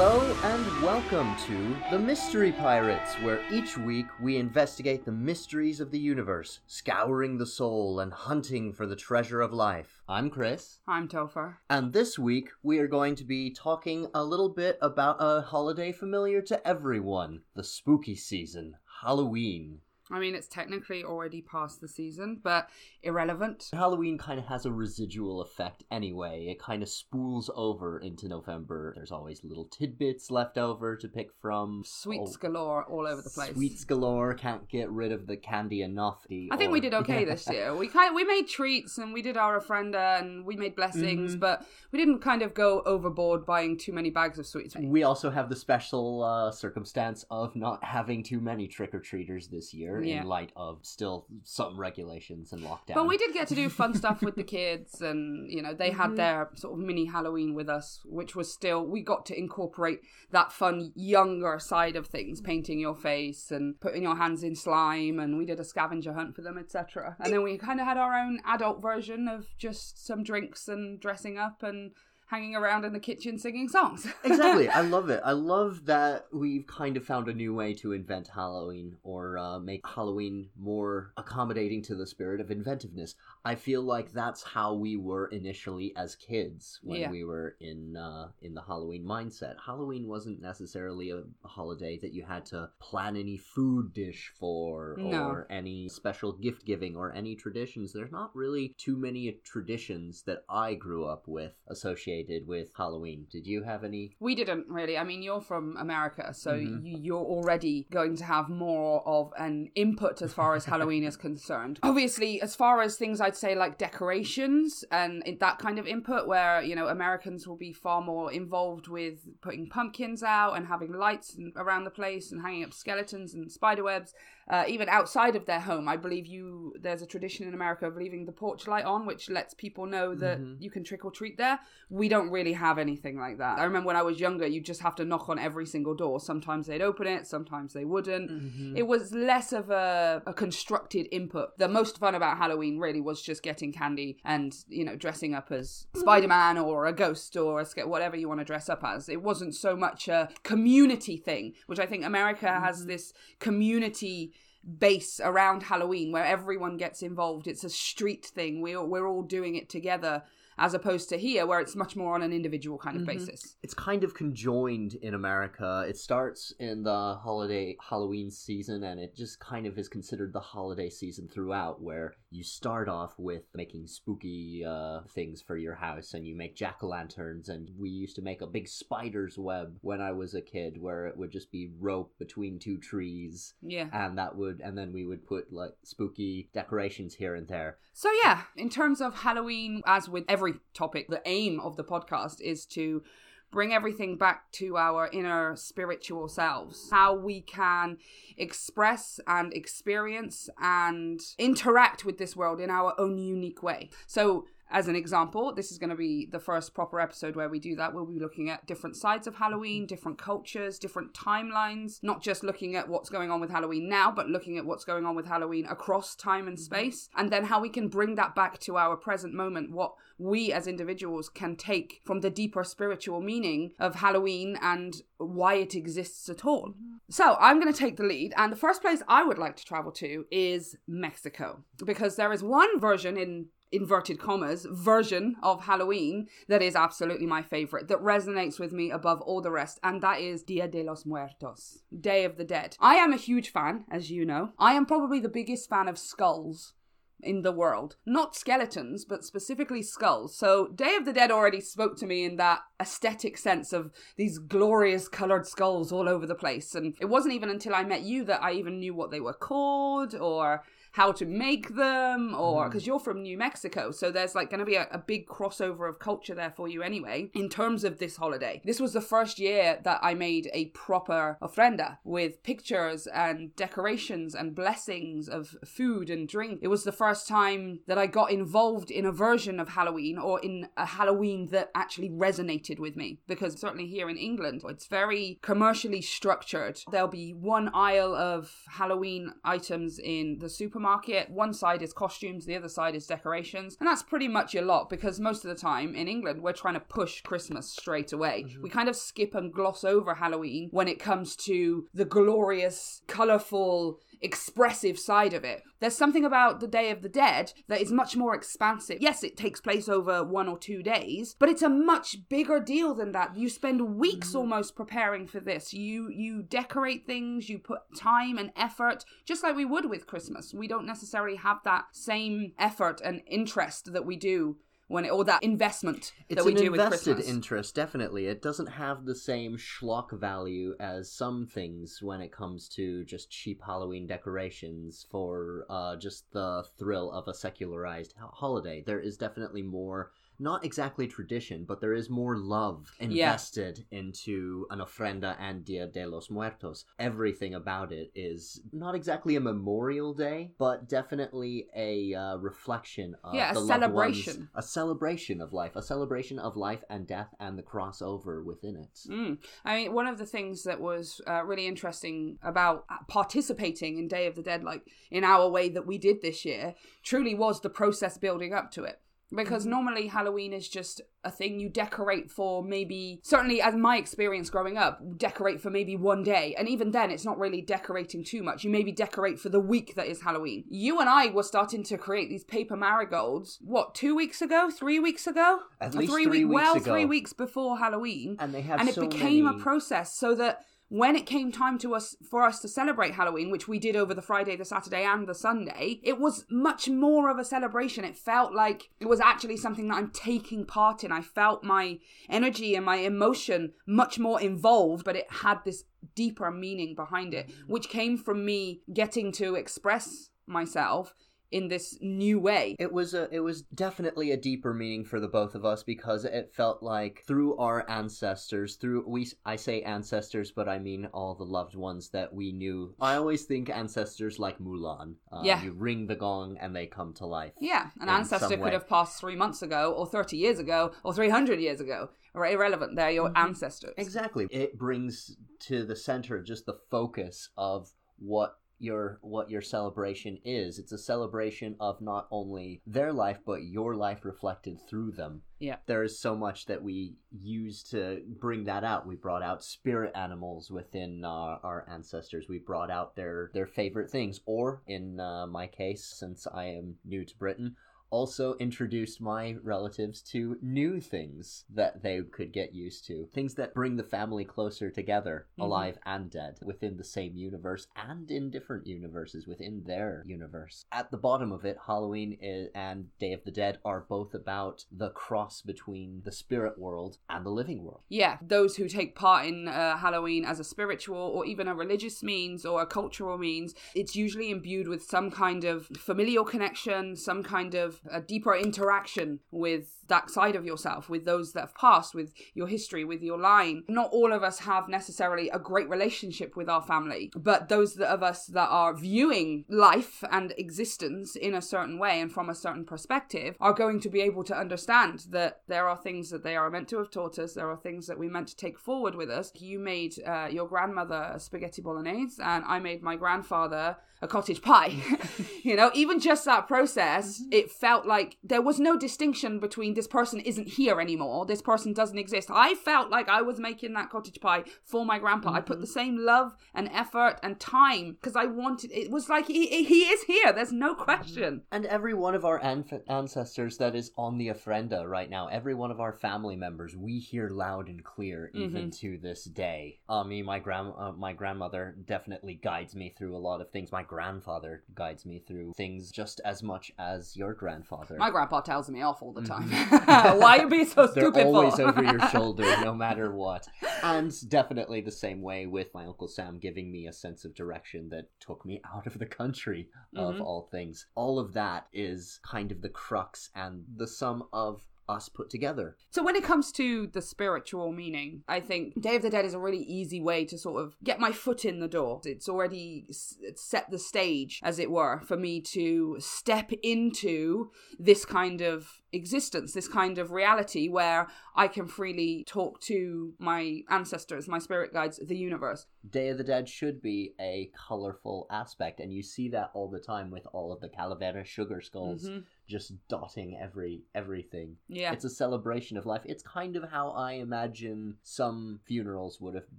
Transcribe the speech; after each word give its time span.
Hello 0.00 0.32
and 0.44 0.80
welcome 0.80 1.34
to 1.48 1.76
The 1.90 1.98
Mystery 1.98 2.52
Pirates, 2.52 3.16
where 3.16 3.42
each 3.50 3.76
week 3.76 4.06
we 4.20 4.36
investigate 4.36 5.04
the 5.04 5.10
mysteries 5.10 5.80
of 5.80 5.90
the 5.90 5.98
universe, 5.98 6.60
scouring 6.68 7.36
the 7.36 7.46
soul 7.46 7.98
and 7.98 8.12
hunting 8.12 8.72
for 8.72 8.86
the 8.86 8.94
treasure 8.94 9.40
of 9.40 9.52
life. 9.52 10.00
I'm 10.08 10.30
Chris, 10.30 10.78
I'm 10.86 11.08
Topher. 11.08 11.56
and 11.68 11.92
this 11.92 12.16
week 12.16 12.50
we 12.62 12.78
are 12.78 12.86
going 12.86 13.16
to 13.16 13.24
be 13.24 13.50
talking 13.50 14.06
a 14.14 14.22
little 14.22 14.50
bit 14.50 14.78
about 14.80 15.16
a 15.18 15.40
holiday 15.40 15.90
familiar 15.90 16.42
to 16.42 16.64
everyone 16.64 17.40
the 17.56 17.64
spooky 17.64 18.14
season, 18.14 18.76
Halloween. 19.02 19.80
I 20.10 20.18
mean, 20.20 20.34
it's 20.34 20.48
technically 20.48 21.04
already 21.04 21.42
past 21.42 21.80
the 21.80 21.88
season, 21.88 22.40
but 22.42 22.68
irrelevant. 23.02 23.68
Halloween 23.72 24.18
kind 24.18 24.38
of 24.38 24.46
has 24.46 24.66
a 24.66 24.72
residual 24.72 25.40
effect 25.42 25.84
anyway. 25.90 26.46
It 26.48 26.58
kind 26.60 26.82
of 26.82 26.88
spools 26.88 27.50
over 27.54 27.98
into 27.98 28.28
November. 28.28 28.92
There's 28.96 29.12
always 29.12 29.42
little 29.44 29.66
tidbits 29.66 30.30
left 30.30 30.58
over 30.58 30.96
to 30.96 31.08
pick 31.08 31.28
from. 31.40 31.82
Sweets 31.84 32.36
Oh, 32.36 32.38
galore 32.48 32.84
all 32.84 33.06
over 33.06 33.22
the 33.22 33.30
place. 33.30 33.52
Sweets 33.54 33.84
galore. 33.84 34.34
Can't 34.34 34.68
get 34.68 34.90
rid 34.90 35.12
of 35.12 35.26
the 35.26 35.36
candy 35.36 35.82
enough. 35.82 36.26
I 36.30 36.56
think 36.56 36.72
we 36.72 36.80
did 36.80 36.94
okay 36.94 37.24
this 37.24 37.48
year. 37.50 37.74
We 37.74 37.88
kind 37.88 38.10
of, 38.10 38.14
we 38.14 38.24
made 38.24 38.48
treats 38.48 38.98
and 38.98 39.12
we 39.12 39.22
did 39.22 39.36
our 39.36 39.60
ofrenda 39.60 40.20
and 40.20 40.44
we 40.44 40.56
made 40.56 40.74
blessings, 40.76 41.32
Mm-hmm. 41.32 41.40
but 41.40 41.66
we 41.92 41.98
didn't 41.98 42.20
kind 42.20 42.42
of 42.42 42.54
go 42.54 42.82
overboard 42.86 43.44
buying 43.46 43.76
too 43.76 43.92
many 43.92 44.10
bags 44.10 44.38
of 44.38 44.46
sweets. 44.46 44.74
We 44.76 45.02
also 45.02 45.30
have 45.30 45.48
the 45.48 45.56
special 45.56 46.22
uh, 46.22 46.50
circumstance 46.50 47.24
of 47.30 47.54
not 47.56 47.82
having 47.84 48.22
too 48.22 48.40
many 48.40 48.66
trick 48.68 48.94
or 48.94 49.00
treaters 49.00 49.48
this 49.48 49.72
year 49.74 49.97
Yeah. 50.04 50.20
in 50.22 50.26
light 50.26 50.52
of 50.56 50.80
still 50.84 51.26
some 51.44 51.78
regulations 51.78 52.52
and 52.52 52.62
lockdown. 52.62 52.94
But 52.94 53.06
we 53.08 53.16
did 53.16 53.32
get 53.32 53.48
to 53.48 53.54
do 53.54 53.68
fun 53.68 53.94
stuff 53.94 54.22
with 54.22 54.36
the 54.36 54.44
kids, 54.44 55.00
and 55.00 55.50
you 55.50 55.62
know 55.62 55.74
they 55.74 55.88
Mm-hmm. 55.90 56.00
had 56.00 56.16
their 56.16 56.50
sort 56.54 56.74
of 56.78 56.84
mini 56.84 57.06
Halloween 57.06 57.54
with 57.54 57.68
us, 57.68 58.00
which 58.04 58.36
was 58.36 58.52
still 58.52 58.84
we 58.86 59.02
got 59.02 59.26
to 59.26 59.38
incorporate 59.38 60.00
that 60.30 60.52
fun 60.52 60.92
younger 60.94 61.58
side 61.58 61.96
of 61.96 62.06
things, 62.06 62.40
painting 62.40 62.78
your 62.78 62.94
face 62.94 63.50
and 63.50 63.80
putting 63.80 64.02
your 64.02 64.16
hands 64.16 64.42
in 64.42 64.54
slime, 64.54 65.18
and 65.18 65.38
we 65.38 65.44
did 65.46 65.58
a 65.60 65.64
scavenger 65.64 66.12
hunt 66.12 66.34
for 66.36 66.42
them, 66.42 66.58
etc. 66.58 67.16
And 67.20 67.32
then 67.32 67.42
we 67.42 67.56
kind 67.58 67.80
of 67.80 67.86
had 67.86 67.96
our 67.96 68.14
own 68.18 68.40
adult 68.46 68.82
version 68.82 69.28
of 69.28 69.46
just 69.58 70.06
some 70.06 70.22
drinks 70.22 70.68
and 70.68 71.00
dressing 71.00 71.38
up 71.38 71.62
and 71.62 71.92
hanging 72.28 72.54
around 72.54 72.84
in 72.84 72.92
the 72.92 73.00
kitchen 73.00 73.38
singing 73.38 73.68
songs. 73.68 74.06
exactly. 74.24 74.68
I 74.68 74.82
love 74.82 75.08
it. 75.08 75.20
I 75.24 75.32
love 75.32 75.86
that 75.86 76.26
we've 76.32 76.66
kind 76.66 76.96
of 76.98 77.04
found 77.04 77.28
a 77.28 77.32
new 77.32 77.54
way 77.54 77.72
to 77.74 77.92
invent 77.92 78.28
Halloween 78.28 78.96
or 79.02 79.38
uh, 79.38 79.58
make 79.58 79.86
Halloween 79.86 80.50
more 80.58 81.12
accommodating 81.16 81.82
to 81.84 81.94
the 81.94 82.06
spirit 82.06 82.40
of 82.40 82.50
inventiveness. 82.50 83.14
I 83.46 83.54
feel 83.54 83.80
like 83.82 84.12
that's 84.12 84.42
how 84.42 84.74
we 84.74 84.96
were 84.96 85.28
initially 85.28 85.94
as 85.96 86.16
kids 86.16 86.78
when 86.82 87.00
Yeah. 87.00 87.10
we 87.10 87.24
were 87.24 87.56
in 87.60 87.96
uh, 87.96 88.28
in 88.42 88.52
the 88.52 88.62
Halloween 88.62 89.04
mindset. 89.04 89.54
Halloween 89.64 90.06
wasn't 90.06 90.42
necessarily 90.42 91.10
a 91.10 91.22
holiday 91.48 91.98
that 92.02 92.12
you 92.12 92.24
had 92.24 92.44
to 92.46 92.68
plan 92.78 93.16
any 93.16 93.38
food 93.38 93.94
dish 93.94 94.32
for 94.38 94.96
No. 94.98 95.28
or 95.28 95.46
any 95.48 95.88
special 95.88 96.32
gift 96.32 96.66
giving 96.66 96.94
or 96.94 97.14
any 97.14 97.34
traditions. 97.36 97.92
There's 97.94 98.12
not 98.12 98.36
really 98.36 98.74
too 98.76 98.96
many 98.98 99.38
traditions 99.44 100.22
that 100.26 100.44
I 100.50 100.74
grew 100.74 101.06
up 101.06 101.26
with 101.26 101.52
associated 101.68 102.17
with 102.46 102.70
Halloween. 102.76 103.26
Did 103.30 103.46
you 103.46 103.62
have 103.62 103.84
any? 103.84 104.16
We 104.20 104.34
didn't 104.34 104.66
really. 104.68 104.96
I 104.98 105.04
mean, 105.04 105.22
you're 105.22 105.40
from 105.40 105.76
America, 105.76 106.32
so 106.34 106.52
Mhm. 106.52 106.84
you, 106.84 106.98
you're 107.00 107.24
already 107.24 107.86
going 107.90 108.16
to 108.16 108.24
have 108.24 108.48
more 108.48 109.06
of 109.06 109.32
an 109.38 109.70
input 109.74 110.22
as 110.22 110.32
far 110.32 110.54
as 110.54 110.64
Halloween 110.64 111.04
is 111.04 111.16
concerned. 111.16 111.78
Obviously, 111.82 112.40
as 112.42 112.56
far 112.56 112.80
as 112.82 112.96
things 112.96 113.20
I'd 113.20 113.36
say 113.36 113.54
like 113.54 113.78
decorations 113.78 114.84
and 114.90 115.22
that 115.40 115.58
kind 115.58 115.78
of 115.78 115.86
input, 115.86 116.26
where 116.26 116.62
you 116.62 116.74
know 116.74 116.88
Americans 116.88 117.46
will 117.46 117.56
be 117.56 117.72
far 117.72 118.00
more 118.02 118.32
involved 118.32 118.88
with 118.88 119.18
putting 119.40 119.68
pumpkins 119.68 120.22
out 120.22 120.54
and 120.54 120.66
having 120.66 120.92
lights 120.92 121.34
and- 121.36 121.52
around 121.56 121.84
the 121.84 121.90
place 121.90 122.32
and 122.32 122.42
hanging 122.42 122.64
up 122.64 122.72
skeletons 122.72 123.34
and 123.34 123.50
spider 123.50 123.82
webs. 123.84 124.12
Uh, 124.48 124.64
even 124.66 124.88
outside 124.88 125.36
of 125.36 125.44
their 125.46 125.60
home, 125.60 125.88
I 125.88 125.96
believe 125.96 126.26
you. 126.26 126.74
There's 126.80 127.02
a 127.02 127.06
tradition 127.06 127.46
in 127.46 127.54
America 127.54 127.86
of 127.86 127.96
leaving 127.96 128.24
the 128.24 128.32
porch 128.32 128.66
light 128.66 128.84
on, 128.84 129.04
which 129.04 129.28
lets 129.28 129.52
people 129.54 129.84
know 129.86 130.14
that 130.14 130.40
Mhm. 130.40 130.56
you 130.60 130.70
can 130.70 130.84
trick 130.84 131.04
or 131.04 131.10
treat 131.10 131.36
there. 131.36 131.60
We 131.90 132.08
don't 132.08 132.30
really 132.30 132.54
have 132.54 132.78
anything 132.78 133.18
like 133.18 133.38
that. 133.38 133.58
I 133.58 133.64
remember 133.64 133.88
when 133.88 133.96
I 133.96 134.02
was 134.02 134.20
younger, 134.20 134.46
you 134.46 134.60
just 134.60 134.80
have 134.80 134.94
to 134.96 135.04
knock 135.04 135.28
on 135.28 135.38
every 135.38 135.66
single 135.66 135.94
door. 135.94 136.18
Sometimes 136.20 136.66
they'd 136.66 136.80
open 136.80 137.06
it, 137.06 137.26
sometimes 137.26 137.72
they 137.72 137.84
wouldn't. 137.84 138.30
Mm-hmm. 138.30 138.76
It 138.76 138.86
was 138.86 139.12
less 139.12 139.52
of 139.52 139.70
a, 139.70 140.22
a 140.26 140.32
constructed 140.32 141.08
input. 141.12 141.58
The 141.58 141.68
most 141.68 141.98
fun 141.98 142.14
about 142.14 142.38
Halloween 142.38 142.78
really 142.78 143.00
was 143.00 143.20
just 143.22 143.42
getting 143.42 143.72
candy 143.72 144.18
and, 144.24 144.54
you 144.68 144.84
know, 144.84 144.96
dressing 144.96 145.34
up 145.34 145.52
as 145.52 145.86
Spider 145.94 146.28
Man 146.28 146.56
or 146.58 146.86
a 146.86 146.92
ghost 146.92 147.36
or 147.36 147.60
a, 147.60 147.86
whatever 147.86 148.16
you 148.16 148.28
want 148.28 148.40
to 148.40 148.44
dress 148.44 148.68
up 148.68 148.82
as. 148.84 149.08
It 149.08 149.22
wasn't 149.22 149.54
so 149.54 149.76
much 149.76 150.08
a 150.08 150.28
community 150.42 151.16
thing, 151.18 151.52
which 151.66 151.78
I 151.78 151.86
think 151.86 152.04
America 152.04 152.48
has 152.48 152.86
this 152.86 153.12
community 153.40 154.32
base 154.78 155.20
around 155.22 155.62
Halloween 155.62 156.12
where 156.12 156.24
everyone 156.24 156.76
gets 156.76 157.02
involved. 157.02 157.46
It's 157.46 157.64
a 157.64 157.70
street 157.70 158.26
thing. 158.26 158.60
We 158.60 158.74
all, 158.74 158.86
we're 158.86 159.06
all 159.06 159.22
doing 159.22 159.54
it 159.56 159.68
together. 159.68 160.22
As 160.58 160.74
opposed 160.74 161.08
to 161.10 161.18
here, 161.18 161.46
where 161.46 161.60
it's 161.60 161.76
much 161.76 161.94
more 161.96 162.14
on 162.14 162.22
an 162.22 162.32
individual 162.32 162.78
kind 162.78 162.96
of 162.96 163.06
basis. 163.06 163.56
It's 163.62 163.74
kind 163.74 164.02
of 164.04 164.14
conjoined 164.14 164.94
in 164.94 165.14
America. 165.14 165.84
It 165.88 165.96
starts 165.96 166.52
in 166.58 166.82
the 166.82 167.14
holiday 167.22 167.76
Halloween 167.88 168.30
season, 168.30 168.82
and 168.84 168.98
it 169.00 169.14
just 169.16 169.38
kind 169.40 169.66
of 169.66 169.78
is 169.78 169.88
considered 169.88 170.32
the 170.32 170.40
holiday 170.40 170.90
season 170.90 171.28
throughout, 171.28 171.80
where 171.82 172.14
you 172.30 172.42
start 172.42 172.88
off 172.88 173.14
with 173.18 173.42
making 173.54 173.86
spooky 173.86 174.64
uh, 174.66 175.00
things 175.14 175.40
for 175.42 175.56
your 175.56 175.74
house, 175.74 176.14
and 176.14 176.26
you 176.26 176.34
make 176.36 176.56
jack 176.56 176.78
o' 176.82 176.86
lanterns. 176.88 177.48
And 177.48 177.70
we 177.78 177.88
used 177.90 178.16
to 178.16 178.22
make 178.22 178.40
a 178.40 178.46
big 178.46 178.68
spider's 178.68 179.38
web 179.38 179.76
when 179.80 180.00
I 180.00 180.12
was 180.12 180.34
a 180.34 180.40
kid, 180.42 180.80
where 180.80 181.06
it 181.06 181.16
would 181.16 181.30
just 181.30 181.50
be 181.52 181.70
rope 181.78 182.12
between 182.18 182.58
two 182.58 182.78
trees, 182.78 183.54
Yeah. 183.62 183.88
and 183.92 184.18
that 184.18 184.36
would, 184.36 184.60
and 184.60 184.76
then 184.76 184.92
we 184.92 185.04
would 185.06 185.26
put 185.26 185.52
like 185.52 185.74
spooky 185.84 186.50
decorations 186.52 187.14
here 187.14 187.34
and 187.34 187.46
there. 187.48 187.78
So 187.92 188.10
yeah, 188.24 188.42
in 188.56 188.68
terms 188.70 189.00
of 189.00 189.14
Halloween, 189.14 189.82
as 189.86 190.08
with 190.08 190.24
every 190.28 190.47
topic, 190.74 191.08
the 191.08 191.22
aim 191.26 191.60
of 191.60 191.76
the 191.76 191.84
podcast 191.84 192.40
is 192.40 192.66
to 192.66 193.02
bring 193.50 193.72
everything 193.72 194.16
back 194.16 194.50
to 194.52 194.76
our 194.76 195.08
inner 195.12 195.56
spiritual 195.56 196.28
selves. 196.28 196.88
How 196.90 197.14
we 197.14 197.40
can 197.40 197.96
express 198.36 199.20
and 199.26 199.52
experience 199.54 200.50
and 200.60 201.20
interact 201.38 202.04
with 202.04 202.18
this 202.18 202.36
world 202.36 202.60
in 202.60 202.70
our 202.70 202.94
own 202.98 203.18
unique 203.18 203.62
way. 203.62 203.90
So 204.06 204.46
as 204.70 204.88
an 204.88 204.96
example, 204.96 205.54
this 205.54 205.72
is 205.72 205.78
going 205.78 205.90
to 205.90 205.96
be 205.96 206.26
the 206.30 206.38
first 206.38 206.74
proper 206.74 207.00
episode 207.00 207.36
where 207.36 207.48
we 207.48 207.58
do 207.58 207.74
that. 207.76 207.94
We'll 207.94 208.04
be 208.06 208.20
looking 208.20 208.50
at 208.50 208.66
different 208.66 208.96
sides 208.96 209.26
of 209.26 209.36
Halloween, 209.36 209.86
different 209.86 210.18
cultures, 210.18 210.78
different 210.78 211.14
timelines, 211.14 212.02
not 212.02 212.22
just 212.22 212.44
looking 212.44 212.76
at 212.76 212.88
what's 212.88 213.08
going 213.08 213.30
on 213.30 213.40
with 213.40 213.50
Halloween 213.50 213.88
now, 213.88 214.10
but 214.10 214.28
looking 214.28 214.58
at 214.58 214.66
what's 214.66 214.84
going 214.84 215.06
on 215.06 215.16
with 215.16 215.26
Halloween 215.26 215.66
across 215.66 216.14
time 216.14 216.46
and 216.46 216.60
space, 216.60 217.08
mm-hmm. 217.08 217.20
and 217.20 217.32
then 217.32 217.44
how 217.44 217.60
we 217.60 217.68
can 217.68 217.88
bring 217.88 218.14
that 218.16 218.34
back 218.34 218.58
to 218.60 218.76
our 218.76 218.96
present 218.96 219.32
moment, 219.32 219.72
what 219.72 219.94
we 220.18 220.52
as 220.52 220.66
individuals 220.66 221.28
can 221.28 221.56
take 221.56 222.00
from 222.04 222.20
the 222.20 222.30
deeper 222.30 222.64
spiritual 222.64 223.20
meaning 223.20 223.72
of 223.78 223.96
Halloween 223.96 224.58
and 224.60 225.02
why 225.16 225.54
it 225.54 225.74
exists 225.74 226.28
at 226.28 226.44
all. 226.44 226.68
Mm-hmm. 226.70 226.96
So 227.10 227.36
I'm 227.40 227.60
going 227.60 227.72
to 227.72 227.78
take 227.78 227.96
the 227.96 228.04
lead, 228.04 228.34
and 228.36 228.52
the 228.52 228.56
first 228.56 228.82
place 228.82 229.02
I 229.08 229.24
would 229.24 229.38
like 229.38 229.56
to 229.56 229.64
travel 229.64 229.92
to 229.92 230.26
is 230.30 230.76
Mexico, 230.86 231.64
because 231.86 232.16
there 232.16 232.32
is 232.32 232.42
one 232.42 232.78
version 232.78 233.16
in 233.16 233.46
inverted 233.70 234.18
commas 234.18 234.66
version 234.70 235.36
of 235.42 235.64
Halloween 235.64 236.28
that 236.48 236.62
is 236.62 236.74
absolutely 236.76 237.26
my 237.26 237.42
favorite 237.42 237.88
that 237.88 237.98
resonates 237.98 238.58
with 238.58 238.72
me 238.72 238.90
above 238.90 239.20
all 239.22 239.40
the 239.40 239.50
rest 239.50 239.78
and 239.82 240.02
that 240.02 240.20
is 240.20 240.42
Dia 240.42 240.68
de 240.68 240.82
los 240.82 241.04
Muertos 241.04 241.82
Day 241.98 242.24
of 242.24 242.36
the 242.36 242.44
Dead 242.44 242.76
I 242.80 242.96
am 242.96 243.12
a 243.12 243.16
huge 243.16 243.50
fan 243.50 243.84
as 243.90 244.10
you 244.10 244.24
know 244.24 244.50
I 244.58 244.74
am 244.74 244.86
probably 244.86 245.20
the 245.20 245.28
biggest 245.28 245.68
fan 245.68 245.88
of 245.88 245.98
skulls 245.98 246.74
in 247.20 247.42
the 247.42 247.52
world. 247.52 247.96
Not 248.06 248.36
skeletons, 248.36 249.04
but 249.04 249.24
specifically 249.24 249.82
skulls. 249.82 250.36
So 250.36 250.68
Day 250.68 250.94
of 250.96 251.04
the 251.04 251.12
Dead 251.12 251.30
already 251.30 251.60
spoke 251.60 251.96
to 251.98 252.06
me 252.06 252.24
in 252.24 252.36
that 252.36 252.60
aesthetic 252.80 253.36
sense 253.36 253.72
of 253.72 253.90
these 254.16 254.38
glorious 254.38 255.08
colored 255.08 255.46
skulls 255.46 255.92
all 255.92 256.08
over 256.08 256.26
the 256.26 256.34
place. 256.34 256.74
And 256.74 256.94
it 257.00 257.06
wasn't 257.06 257.34
even 257.34 257.50
until 257.50 257.74
I 257.74 257.84
met 257.84 258.02
you 258.02 258.24
that 258.24 258.42
I 258.42 258.52
even 258.52 258.78
knew 258.78 258.94
what 258.94 259.10
they 259.10 259.20
were 259.20 259.34
called 259.34 260.14
or 260.14 260.62
how 260.98 261.12
to 261.12 261.24
make 261.24 261.76
them 261.76 262.34
or 262.34 262.64
mm. 262.64 262.68
because 262.68 262.84
you're 262.84 262.98
from 262.98 263.22
New 263.22 263.38
Mexico 263.38 263.92
so 263.92 264.10
there's 264.10 264.34
like 264.34 264.50
going 264.50 264.58
to 264.58 264.66
be 264.66 264.74
a, 264.74 264.88
a 264.90 264.98
big 264.98 265.28
crossover 265.28 265.88
of 265.88 266.00
culture 266.00 266.34
there 266.34 266.50
for 266.50 266.66
you 266.66 266.82
anyway 266.82 267.30
in 267.34 267.48
terms 267.48 267.84
of 267.84 267.98
this 267.98 268.16
holiday. 268.16 268.60
This 268.64 268.80
was 268.80 268.94
the 268.94 269.00
first 269.00 269.38
year 269.38 269.78
that 269.84 270.00
I 270.02 270.14
made 270.14 270.50
a 270.52 270.66
proper 270.86 271.38
ofrenda 271.40 271.98
with 272.02 272.42
pictures 272.42 273.06
and 273.06 273.54
decorations 273.54 274.34
and 274.34 274.56
blessings 274.56 275.28
of 275.28 275.54
food 275.64 276.10
and 276.10 276.26
drink. 276.26 276.58
It 276.62 276.68
was 276.68 276.82
the 276.82 276.90
first 276.90 277.28
time 277.28 277.78
that 277.86 277.96
I 277.96 278.06
got 278.08 278.32
involved 278.32 278.90
in 278.90 279.06
a 279.06 279.12
version 279.12 279.60
of 279.60 279.68
Halloween 279.68 280.18
or 280.18 280.40
in 280.40 280.66
a 280.76 280.84
Halloween 280.84 281.46
that 281.52 281.70
actually 281.76 282.10
resonated 282.10 282.80
with 282.80 282.96
me 282.96 283.20
because 283.28 283.60
certainly 283.60 283.86
here 283.86 284.10
in 284.10 284.16
England 284.16 284.62
it's 284.68 284.88
very 284.88 285.38
commercially 285.42 286.02
structured. 286.02 286.80
There'll 286.90 287.06
be 287.06 287.34
one 287.34 287.70
aisle 287.72 288.16
of 288.16 288.52
Halloween 288.68 289.32
items 289.44 290.00
in 290.00 290.38
the 290.40 290.48
supermarket 290.48 290.87
supermarket, 290.88 291.30
one 291.30 291.52
side 291.52 291.82
is 291.82 291.92
costumes, 291.92 292.46
the 292.46 292.56
other 292.56 292.68
side 292.68 292.94
is 292.94 293.06
decorations. 293.06 293.76
And 293.80 293.88
that's 293.88 294.02
pretty 294.02 294.28
much 294.28 294.54
your 294.54 294.64
lot 294.64 294.88
because 294.88 295.20
most 295.20 295.44
of 295.44 295.50
the 295.50 295.60
time 295.60 295.94
in 295.94 296.08
England, 296.08 296.42
we're 296.42 296.52
trying 296.52 296.74
to 296.74 296.80
push 296.80 297.20
Christmas 297.22 297.70
straight 297.70 298.12
away. 298.12 298.44
Mm-hmm. 298.46 298.62
We 298.62 298.70
kind 298.70 298.88
of 298.88 298.96
skip 298.96 299.34
and 299.34 299.52
gloss 299.52 299.84
over 299.84 300.14
Halloween 300.14 300.68
when 300.70 300.88
it 300.88 300.98
comes 300.98 301.36
to 301.36 301.86
the 301.92 302.04
glorious, 302.04 303.02
colourful, 303.06 304.00
expressive 304.20 304.98
side 304.98 305.34
of 305.34 305.44
it. 305.44 305.62
There's 305.80 305.96
something 305.96 306.24
about 306.24 306.60
the 306.60 306.66
Day 306.66 306.90
of 306.90 307.02
the 307.02 307.08
Dead 307.08 307.52
that 307.68 307.80
is 307.80 307.92
much 307.92 308.16
more 308.16 308.34
expansive. 308.34 308.98
Yes, 309.00 309.22
it 309.22 309.36
takes 309.36 309.60
place 309.60 309.88
over 309.88 310.24
one 310.24 310.48
or 310.48 310.58
two 310.58 310.82
days, 310.82 311.36
but 311.38 311.48
it's 311.48 311.62
a 311.62 311.68
much 311.68 312.28
bigger 312.28 312.60
deal 312.60 312.94
than 312.94 313.12
that. 313.12 313.36
You 313.36 313.48
spend 313.48 313.96
weeks 313.96 314.32
mm. 314.32 314.36
almost 314.36 314.74
preparing 314.74 315.26
for 315.26 315.40
this. 315.40 315.72
You 315.72 316.08
you 316.10 316.42
decorate 316.42 317.06
things, 317.06 317.48
you 317.48 317.58
put 317.58 317.80
time 317.96 318.38
and 318.38 318.50
effort, 318.56 319.04
just 319.24 319.42
like 319.42 319.56
we 319.56 319.64
would 319.64 319.88
with 319.88 320.06
Christmas. 320.06 320.52
We 320.52 320.68
don't 320.68 320.86
necessarily 320.86 321.36
have 321.36 321.58
that 321.64 321.84
same 321.92 322.52
effort 322.58 323.00
and 323.04 323.22
interest 323.26 323.92
that 323.92 324.06
we 324.06 324.16
do 324.16 324.56
when 324.88 325.04
it, 325.04 325.10
or 325.10 325.22
that 325.24 325.42
investment 325.42 326.12
it's 326.28 326.42
that 326.42 326.44
we 326.44 326.54
do 326.54 326.70
with 326.70 326.80
Christmas. 326.80 327.06
invested 327.06 327.30
interest, 327.30 327.74
definitely. 327.74 328.26
It 328.26 328.42
doesn't 328.42 328.66
have 328.66 329.04
the 329.04 329.14
same 329.14 329.56
schlock 329.56 330.18
value 330.18 330.74
as 330.80 331.12
some 331.12 331.46
things 331.46 332.00
when 332.02 332.20
it 332.20 332.32
comes 332.32 332.68
to 332.70 333.04
just 333.04 333.30
cheap 333.30 333.62
Halloween 333.64 334.06
decorations 334.06 335.06
for 335.10 335.66
uh, 335.68 335.96
just 335.96 336.32
the 336.32 336.64
thrill 336.78 337.12
of 337.12 337.28
a 337.28 337.34
secularized 337.34 338.14
holiday. 338.18 338.82
There 338.84 339.00
is 339.00 339.16
definitely 339.16 339.62
more 339.62 340.12
not 340.38 340.64
exactly 340.64 341.06
tradition, 341.06 341.64
but 341.66 341.80
there 341.80 341.94
is 341.94 342.08
more 342.08 342.36
love 342.36 342.86
invested 343.00 343.84
yeah. 343.90 343.98
into 343.98 344.66
an 344.70 344.78
ofrenda 344.78 345.36
and 345.40 345.64
Dia 345.64 345.86
de 345.86 346.06
los 346.06 346.30
Muertos. 346.30 346.84
Everything 346.98 347.54
about 347.54 347.92
it 347.92 348.10
is 348.14 348.60
not 348.72 348.94
exactly 348.94 349.36
a 349.36 349.40
memorial 349.40 350.14
day, 350.14 350.52
but 350.58 350.88
definitely 350.88 351.66
a 351.74 352.14
uh, 352.14 352.36
reflection 352.36 353.16
of 353.24 353.34
yeah, 353.34 353.52
a 353.52 353.66
celebration, 353.66 354.36
ones, 354.36 354.48
a 354.54 354.62
celebration 354.62 355.40
of 355.40 355.52
life, 355.52 355.74
a 355.74 355.82
celebration 355.82 356.38
of 356.38 356.56
life 356.56 356.84
and 356.88 357.06
death, 357.06 357.34
and 357.40 357.58
the 357.58 357.62
crossover 357.62 358.44
within 358.44 358.76
it. 358.76 358.98
Mm. 359.10 359.38
I 359.64 359.76
mean, 359.76 359.92
one 359.92 360.06
of 360.06 360.18
the 360.18 360.26
things 360.26 360.62
that 360.64 360.80
was 360.80 361.20
uh, 361.26 361.44
really 361.44 361.66
interesting 361.66 362.38
about 362.42 362.84
participating 363.08 363.98
in 363.98 364.08
Day 364.08 364.26
of 364.26 364.36
the 364.36 364.42
Dead, 364.42 364.62
like 364.62 364.82
in 365.10 365.24
our 365.24 365.48
way 365.48 365.68
that 365.68 365.86
we 365.86 365.98
did 365.98 366.22
this 366.22 366.44
year, 366.44 366.74
truly 367.02 367.34
was 367.34 367.60
the 367.60 367.70
process 367.70 368.18
building 368.18 368.52
up 368.52 368.70
to 368.72 368.84
it 368.84 369.00
because 369.34 369.62
mm-hmm. 369.62 369.72
normally 369.72 370.06
Halloween 370.06 370.52
is 370.52 370.68
just 370.68 371.00
a 371.24 371.30
thing 371.30 371.60
you 371.60 371.68
decorate 371.68 372.30
for 372.30 372.62
maybe 372.62 373.20
certainly 373.22 373.60
as 373.60 373.74
my 373.74 373.96
experience 373.96 374.50
growing 374.50 374.78
up 374.78 375.00
decorate 375.18 375.60
for 375.60 375.70
maybe 375.70 375.96
one 375.96 376.22
day. 376.22 376.54
And 376.58 376.68
even 376.68 376.92
then 376.92 377.10
it's 377.10 377.24
not 377.24 377.38
really 377.38 377.60
decorating 377.60 378.24
too 378.24 378.42
much. 378.42 378.64
You 378.64 378.70
maybe 378.70 378.92
decorate 378.92 379.38
for 379.38 379.48
the 379.48 379.60
week 379.60 379.94
that 379.96 380.06
is 380.06 380.22
Halloween. 380.22 380.64
You 380.70 381.00
and 381.00 381.08
I 381.08 381.28
were 381.28 381.42
starting 381.42 381.82
to 381.84 381.98
create 381.98 382.28
these 382.28 382.44
paper 382.44 382.76
marigolds 382.76 383.58
what 383.60 383.94
2 383.94 384.14
weeks 384.14 384.40
ago? 384.40 384.70
3 384.70 385.00
weeks 385.00 385.26
ago? 385.26 385.60
At 385.80 385.94
least 385.94 386.12
three, 386.12 386.24
three 386.24 386.44
weeks 386.44 386.54
well 386.54 386.76
ago. 386.76 386.92
3 386.92 387.04
weeks 387.04 387.32
before 387.32 387.78
Halloween. 387.78 388.36
And 388.38 388.54
they 388.54 388.62
have 388.62 388.80
and 388.80 388.88
it 388.88 388.94
so 388.94 389.06
became 389.06 389.44
many... 389.44 389.58
a 389.58 389.62
process 389.62 390.14
so 390.14 390.34
that 390.36 390.64
when 390.88 391.16
it 391.16 391.26
came 391.26 391.52
time 391.52 391.78
to 391.78 391.94
us 391.94 392.16
for 392.30 392.42
us 392.44 392.60
to 392.60 392.68
celebrate 392.68 393.14
Halloween, 393.14 393.50
which 393.50 393.68
we 393.68 393.78
did 393.78 393.96
over 393.96 394.14
the 394.14 394.22
Friday, 394.22 394.56
the 394.56 394.64
Saturday, 394.64 395.04
and 395.04 395.28
the 395.28 395.34
Sunday, 395.34 396.00
it 396.02 396.18
was 396.18 396.46
much 396.50 396.88
more 396.88 397.30
of 397.30 397.38
a 397.38 397.44
celebration. 397.44 398.04
It 398.04 398.16
felt 398.16 398.54
like 398.54 398.90
it 398.98 399.08
was 399.08 399.20
actually 399.20 399.58
something 399.58 399.88
that 399.88 399.96
I'm 399.96 400.10
taking 400.10 400.64
part 400.64 401.04
in. 401.04 401.12
I 401.12 401.20
felt 401.20 401.62
my 401.62 401.98
energy 402.28 402.74
and 402.74 402.84
my 402.84 402.96
emotion 402.96 403.72
much 403.86 404.18
more 404.18 404.40
involved, 404.40 405.04
but 405.04 405.16
it 405.16 405.30
had 405.30 405.58
this 405.64 405.84
deeper 406.14 406.50
meaning 406.50 406.94
behind 406.94 407.34
it, 407.34 407.50
which 407.66 407.88
came 407.88 408.16
from 408.16 408.44
me 408.44 408.80
getting 408.92 409.30
to 409.32 409.54
express 409.54 410.30
myself 410.46 411.14
in 411.50 411.68
this 411.68 411.98
new 412.00 412.38
way. 412.38 412.76
It 412.78 412.92
was 412.92 413.14
a 413.14 413.28
it 413.34 413.40
was 413.40 413.62
definitely 413.62 414.32
a 414.32 414.36
deeper 414.36 414.74
meaning 414.74 415.04
for 415.04 415.20
the 415.20 415.28
both 415.28 415.54
of 415.54 415.64
us 415.64 415.82
because 415.82 416.24
it 416.24 416.52
felt 416.54 416.82
like 416.82 417.24
through 417.26 417.56
our 417.56 417.88
ancestors, 417.88 418.76
through 418.76 419.04
we 419.06 419.28
I 419.44 419.56
say 419.56 419.82
ancestors, 419.82 420.50
but 420.50 420.68
I 420.68 420.78
mean 420.78 421.06
all 421.12 421.34
the 421.34 421.44
loved 421.44 421.74
ones 421.74 422.10
that 422.10 422.32
we 422.32 422.52
knew. 422.52 422.94
I 423.00 423.14
always 423.14 423.44
think 423.44 423.70
ancestors 423.70 424.38
like 424.38 424.58
Mulan. 424.58 425.14
Uh, 425.32 425.42
yeah, 425.44 425.62
you 425.62 425.72
ring 425.72 426.06
the 426.06 426.16
gong 426.16 426.58
and 426.60 426.74
they 426.74 426.86
come 426.86 427.14
to 427.14 427.26
life. 427.26 427.52
Yeah, 427.60 427.90
an 428.00 428.08
ancestor 428.08 428.56
could 428.56 428.72
have 428.72 428.88
passed 428.88 429.20
three 429.20 429.36
months 429.36 429.62
ago, 429.62 429.94
or 429.96 430.06
thirty 430.06 430.36
years 430.36 430.58
ago, 430.58 430.92
or 431.04 431.14
three 431.14 431.30
hundred 431.30 431.60
years 431.60 431.80
ago. 431.80 432.10
Or 432.34 432.46
irrelevant. 432.46 432.94
They're 432.94 433.10
your 433.10 433.30
mm-hmm. 433.30 433.48
ancestors. 433.48 433.94
Exactly. 433.96 434.46
It 434.50 434.78
brings 434.78 435.34
to 435.60 435.84
the 435.84 435.96
center 435.96 436.40
just 436.42 436.66
the 436.66 436.78
focus 436.90 437.48
of 437.56 437.90
what 438.18 438.57
your 438.78 439.18
what 439.22 439.50
your 439.50 439.62
celebration 439.62 440.38
is. 440.44 440.78
It's 440.78 440.92
a 440.92 440.98
celebration 440.98 441.76
of 441.80 442.00
not 442.00 442.28
only 442.30 442.80
their 442.86 443.12
life 443.12 443.38
but 443.44 443.64
your 443.64 443.94
life 443.94 444.24
reflected 444.24 444.78
through 444.88 445.12
them. 445.12 445.42
Yeah. 445.58 445.76
There 445.86 446.04
is 446.04 446.20
so 446.20 446.36
much 446.36 446.66
that 446.66 446.82
we 446.82 447.16
use 447.30 447.82
to 447.84 448.22
bring 448.40 448.64
that 448.64 448.84
out. 448.84 449.06
We 449.06 449.16
brought 449.16 449.42
out 449.42 449.64
spirit 449.64 450.12
animals 450.14 450.70
within 450.70 451.24
uh, 451.24 451.58
our 451.62 451.86
ancestors. 451.92 452.46
We 452.48 452.58
brought 452.58 452.90
out 452.90 453.16
their 453.16 453.50
their 453.54 453.66
favorite 453.66 454.10
things 454.10 454.40
or 454.46 454.82
in 454.86 455.18
uh, 455.18 455.46
my 455.46 455.66
case 455.66 456.04
since 456.04 456.46
I 456.46 456.66
am 456.66 456.96
new 457.04 457.24
to 457.24 457.36
Britain, 457.36 457.76
also 458.10 458.54
introduced 458.54 459.20
my 459.20 459.56
relatives 459.62 460.22
to 460.22 460.56
new 460.62 461.00
things 461.00 461.64
that 461.74 462.02
they 462.02 462.20
could 462.20 462.52
get 462.52 462.74
used 462.74 463.06
to. 463.06 463.26
Things 463.32 463.54
that 463.54 463.74
bring 463.74 463.96
the 463.96 464.02
family 464.02 464.44
closer 464.44 464.90
together, 464.90 465.46
mm-hmm. 465.52 465.62
alive 465.62 465.98
and 466.06 466.30
dead, 466.30 466.58
within 466.62 466.96
the 466.96 467.04
same 467.04 467.36
universe 467.36 467.86
and 467.96 468.30
in 468.30 468.50
different 468.50 468.86
universes 468.86 469.46
within 469.46 469.82
their 469.86 470.24
universe. 470.26 470.84
At 470.92 471.10
the 471.10 471.16
bottom 471.16 471.52
of 471.52 471.64
it, 471.64 471.76
Halloween 471.86 472.38
is, 472.40 472.68
and 472.74 473.06
Day 473.18 473.32
of 473.32 473.44
the 473.44 473.50
Dead 473.50 473.78
are 473.84 474.04
both 474.08 474.34
about 474.34 474.84
the 474.90 475.10
cross 475.10 475.62
between 475.62 476.22
the 476.24 476.32
spirit 476.32 476.78
world 476.78 477.18
and 477.28 477.44
the 477.44 477.50
living 477.50 477.84
world. 477.84 478.02
Yeah, 478.08 478.38
those 478.40 478.76
who 478.76 478.88
take 478.88 479.14
part 479.14 479.46
in 479.46 479.68
uh, 479.68 479.96
Halloween 479.96 480.44
as 480.44 480.60
a 480.60 480.64
spiritual 480.64 481.18
or 481.18 481.44
even 481.44 481.68
a 481.68 481.74
religious 481.74 482.22
means 482.22 482.64
or 482.64 482.82
a 482.82 482.86
cultural 482.86 483.38
means, 483.38 483.74
it's 483.94 484.16
usually 484.16 484.50
imbued 484.50 484.88
with 484.88 485.02
some 485.02 485.30
kind 485.30 485.64
of 485.64 485.86
familial 485.86 486.44
connection, 486.44 487.16
some 487.16 487.42
kind 487.42 487.74
of 487.74 487.97
a 488.10 488.20
deeper 488.20 488.54
interaction 488.54 489.40
with 489.50 489.98
that 490.08 490.30
side 490.30 490.56
of 490.56 490.64
yourself, 490.64 491.08
with 491.08 491.24
those 491.24 491.52
that 491.52 491.60
have 491.60 491.74
passed, 491.74 492.14
with 492.14 492.32
your 492.54 492.66
history, 492.66 493.04
with 493.04 493.22
your 493.22 493.38
line. 493.38 493.84
Not 493.88 494.10
all 494.10 494.32
of 494.32 494.42
us 494.42 494.60
have 494.60 494.88
necessarily 494.88 495.48
a 495.50 495.58
great 495.58 495.88
relationship 495.88 496.56
with 496.56 496.68
our 496.68 496.82
family, 496.82 497.30
but 497.36 497.68
those 497.68 497.98
of 497.98 498.22
us 498.22 498.46
that 498.46 498.68
are 498.68 498.94
viewing 498.94 499.64
life 499.68 500.24
and 500.30 500.54
existence 500.56 501.36
in 501.36 501.54
a 501.54 501.62
certain 501.62 501.98
way 501.98 502.20
and 502.20 502.32
from 502.32 502.48
a 502.48 502.54
certain 502.54 502.84
perspective 502.84 503.56
are 503.60 503.72
going 503.72 504.00
to 504.00 504.08
be 504.08 504.20
able 504.20 504.44
to 504.44 504.56
understand 504.56 505.26
that 505.30 505.60
there 505.68 505.88
are 505.88 505.96
things 505.96 506.30
that 506.30 506.42
they 506.42 506.56
are 506.56 506.70
meant 506.70 506.88
to 506.88 506.98
have 506.98 507.10
taught 507.10 507.38
us, 507.38 507.54
there 507.54 507.70
are 507.70 507.76
things 507.76 508.06
that 508.06 508.18
we 508.18 508.28
meant 508.28 508.48
to 508.48 508.56
take 508.56 508.78
forward 508.78 509.14
with 509.14 509.30
us. 509.30 509.52
You 509.54 509.78
made 509.78 510.14
uh, 510.26 510.48
your 510.50 510.66
grandmother 510.66 511.34
spaghetti 511.38 511.82
bolognese, 511.82 512.42
and 512.42 512.64
I 512.66 512.78
made 512.78 513.02
my 513.02 513.16
grandfather 513.16 513.96
a 514.20 514.28
cottage 514.28 514.62
pie. 514.62 514.96
you 515.62 515.76
know, 515.76 515.90
even 515.94 516.20
just 516.20 516.44
that 516.44 516.66
process, 516.66 517.42
it 517.50 517.70
felt 517.70 517.87
like 517.96 518.36
there 518.42 518.62
was 518.62 518.78
no 518.78 518.96
distinction 518.96 519.58
between 519.60 519.94
this 519.94 520.06
person 520.06 520.40
isn't 520.40 520.68
here 520.68 521.00
anymore, 521.00 521.46
this 521.46 521.62
person 521.62 521.92
doesn't 521.92 522.18
exist. 522.18 522.50
I 522.52 522.74
felt 522.74 523.10
like 523.10 523.28
I 523.28 523.42
was 523.42 523.58
making 523.58 523.94
that 523.94 524.10
cottage 524.10 524.40
pie 524.40 524.64
for 524.84 525.04
my 525.04 525.18
grandpa. 525.18 525.48
Mm-hmm. 525.48 525.56
I 525.56 525.60
put 525.60 525.74
mm-hmm. 525.74 525.80
the 525.82 525.86
same 525.86 526.18
love 526.18 526.56
and 526.74 526.88
effort 526.92 527.36
and 527.42 527.58
time 527.58 528.12
because 528.12 528.36
I 528.36 528.46
wanted 528.46 528.90
it 528.92 529.10
was 529.10 529.28
like 529.28 529.46
he, 529.46 529.84
he 529.84 530.02
is 530.02 530.22
here. 530.22 530.52
There's 530.52 530.72
no 530.72 530.94
mm-hmm. 530.94 531.04
question. 531.04 531.62
And 531.70 531.86
every 531.86 532.14
one 532.14 532.34
of 532.34 532.44
our 532.44 532.58
an- 532.62 532.84
ancestors 533.08 533.78
that 533.78 533.94
is 533.94 534.12
on 534.16 534.38
the 534.38 534.48
ofrenda 534.48 535.06
right 535.06 535.30
now, 535.30 535.48
every 535.48 535.74
one 535.74 535.90
of 535.90 536.00
our 536.00 536.12
family 536.12 536.56
members, 536.56 536.96
we 536.96 537.18
hear 537.18 537.48
loud 537.48 537.88
and 537.88 538.04
clear 538.04 538.50
even 538.54 538.90
mm-hmm. 538.90 538.90
to 538.90 539.18
this 539.18 539.44
day. 539.44 539.98
I 540.08 540.22
mean, 540.24 540.44
my 540.44 540.58
grand 540.58 540.92
uh, 540.98 541.12
my 541.12 541.32
grandmother 541.32 541.96
definitely 542.06 542.54
guides 542.54 542.94
me 542.94 543.14
through 543.16 543.36
a 543.36 543.38
lot 543.38 543.60
of 543.60 543.70
things. 543.70 543.92
My 543.92 544.02
grandfather 544.02 544.84
guides 544.94 545.26
me 545.26 545.42
through 545.46 545.72
things 545.76 546.10
just 546.10 546.40
as 546.44 546.62
much 546.62 546.92
as 546.98 547.36
your 547.36 547.54
grandfather. 547.78 548.16
My 548.18 548.30
grandpa 548.30 548.60
tells 548.60 548.88
me 548.88 549.02
off 549.02 549.22
all 549.22 549.32
the 549.32 549.42
time. 549.42 549.68
Mm-hmm. 549.68 550.38
Why 550.40 550.56
you 550.56 550.68
being 550.68 550.86
so 550.86 551.06
stupid? 551.10 551.34
They're 551.34 551.46
always 551.46 551.78
over 551.78 552.02
your 552.02 552.20
shoulder, 552.30 552.64
no 552.82 552.94
matter 552.94 553.32
what. 553.32 553.66
And 554.02 554.32
definitely 554.48 555.00
the 555.00 555.10
same 555.10 555.42
way 555.42 555.66
with 555.66 555.92
my 555.94 556.04
uncle 556.04 556.28
Sam 556.28 556.58
giving 556.58 556.90
me 556.90 557.06
a 557.06 557.12
sense 557.12 557.44
of 557.44 557.54
direction 557.54 558.08
that 558.10 558.28
took 558.40 558.64
me 558.64 558.80
out 558.94 559.06
of 559.06 559.18
the 559.18 559.26
country 559.26 559.88
of 560.16 560.34
mm-hmm. 560.34 560.42
all 560.42 560.68
things. 560.70 561.06
All 561.14 561.38
of 561.38 561.52
that 561.54 561.86
is 561.92 562.40
kind 562.42 562.72
of 562.72 562.82
the 562.82 562.88
crux 562.88 563.50
and 563.54 563.84
the 563.96 564.06
sum 564.06 564.44
of 564.52 564.86
us 565.08 565.28
put 565.28 565.50
together. 565.50 565.96
So 566.10 566.22
when 566.22 566.36
it 566.36 566.44
comes 566.44 566.72
to 566.72 567.06
the 567.06 567.22
spiritual 567.22 567.92
meaning, 567.92 568.42
I 568.48 568.60
think 568.60 569.00
Day 569.00 569.16
of 569.16 569.22
the 569.22 569.30
Dead 569.30 569.44
is 569.44 569.54
a 569.54 569.58
really 569.58 569.82
easy 569.82 570.20
way 570.20 570.44
to 570.46 570.58
sort 570.58 570.82
of 570.82 570.96
get 571.02 571.18
my 571.20 571.32
foot 571.32 571.64
in 571.64 571.80
the 571.80 571.88
door. 571.88 572.20
It's 572.24 572.48
already 572.48 573.06
set 573.10 573.90
the 573.90 573.98
stage, 573.98 574.60
as 574.62 574.78
it 574.78 574.90
were, 574.90 575.20
for 575.20 575.36
me 575.36 575.60
to 575.62 576.16
step 576.18 576.70
into 576.82 577.70
this 577.98 578.24
kind 578.24 578.60
of 578.60 579.00
existence, 579.12 579.72
this 579.72 579.88
kind 579.88 580.18
of 580.18 580.32
reality 580.32 580.88
where 580.88 581.28
I 581.56 581.68
can 581.68 581.86
freely 581.86 582.44
talk 582.46 582.80
to 582.82 583.32
my 583.38 583.80
ancestors, 583.88 584.46
my 584.48 584.58
spirit 584.58 584.92
guides, 584.92 585.18
the 585.24 585.36
universe. 585.36 585.86
Day 586.08 586.28
of 586.28 586.38
the 586.38 586.44
Dead 586.44 586.68
should 586.68 587.00
be 587.00 587.34
a 587.40 587.70
colorful 587.88 588.46
aspect, 588.50 589.00
and 589.00 589.12
you 589.12 589.22
see 589.22 589.48
that 589.50 589.70
all 589.74 589.88
the 589.88 589.98
time 590.00 590.30
with 590.30 590.46
all 590.52 590.72
of 590.72 590.80
the 590.80 590.88
Calavera 590.88 591.44
sugar 591.44 591.80
skulls 591.80 592.28
Mhm. 592.28 592.44
Just 592.68 592.92
dotting 593.08 593.58
every 593.60 594.02
everything. 594.14 594.76
Yeah. 594.88 595.12
It's 595.12 595.24
a 595.24 595.30
celebration 595.30 595.96
of 595.96 596.06
life. 596.06 596.22
It's 596.24 596.42
kind 596.42 596.76
of 596.76 596.90
how 596.90 597.10
I 597.10 597.32
imagine 597.32 598.16
some 598.22 598.80
funerals 598.86 599.40
would 599.40 599.54
have 599.54 599.78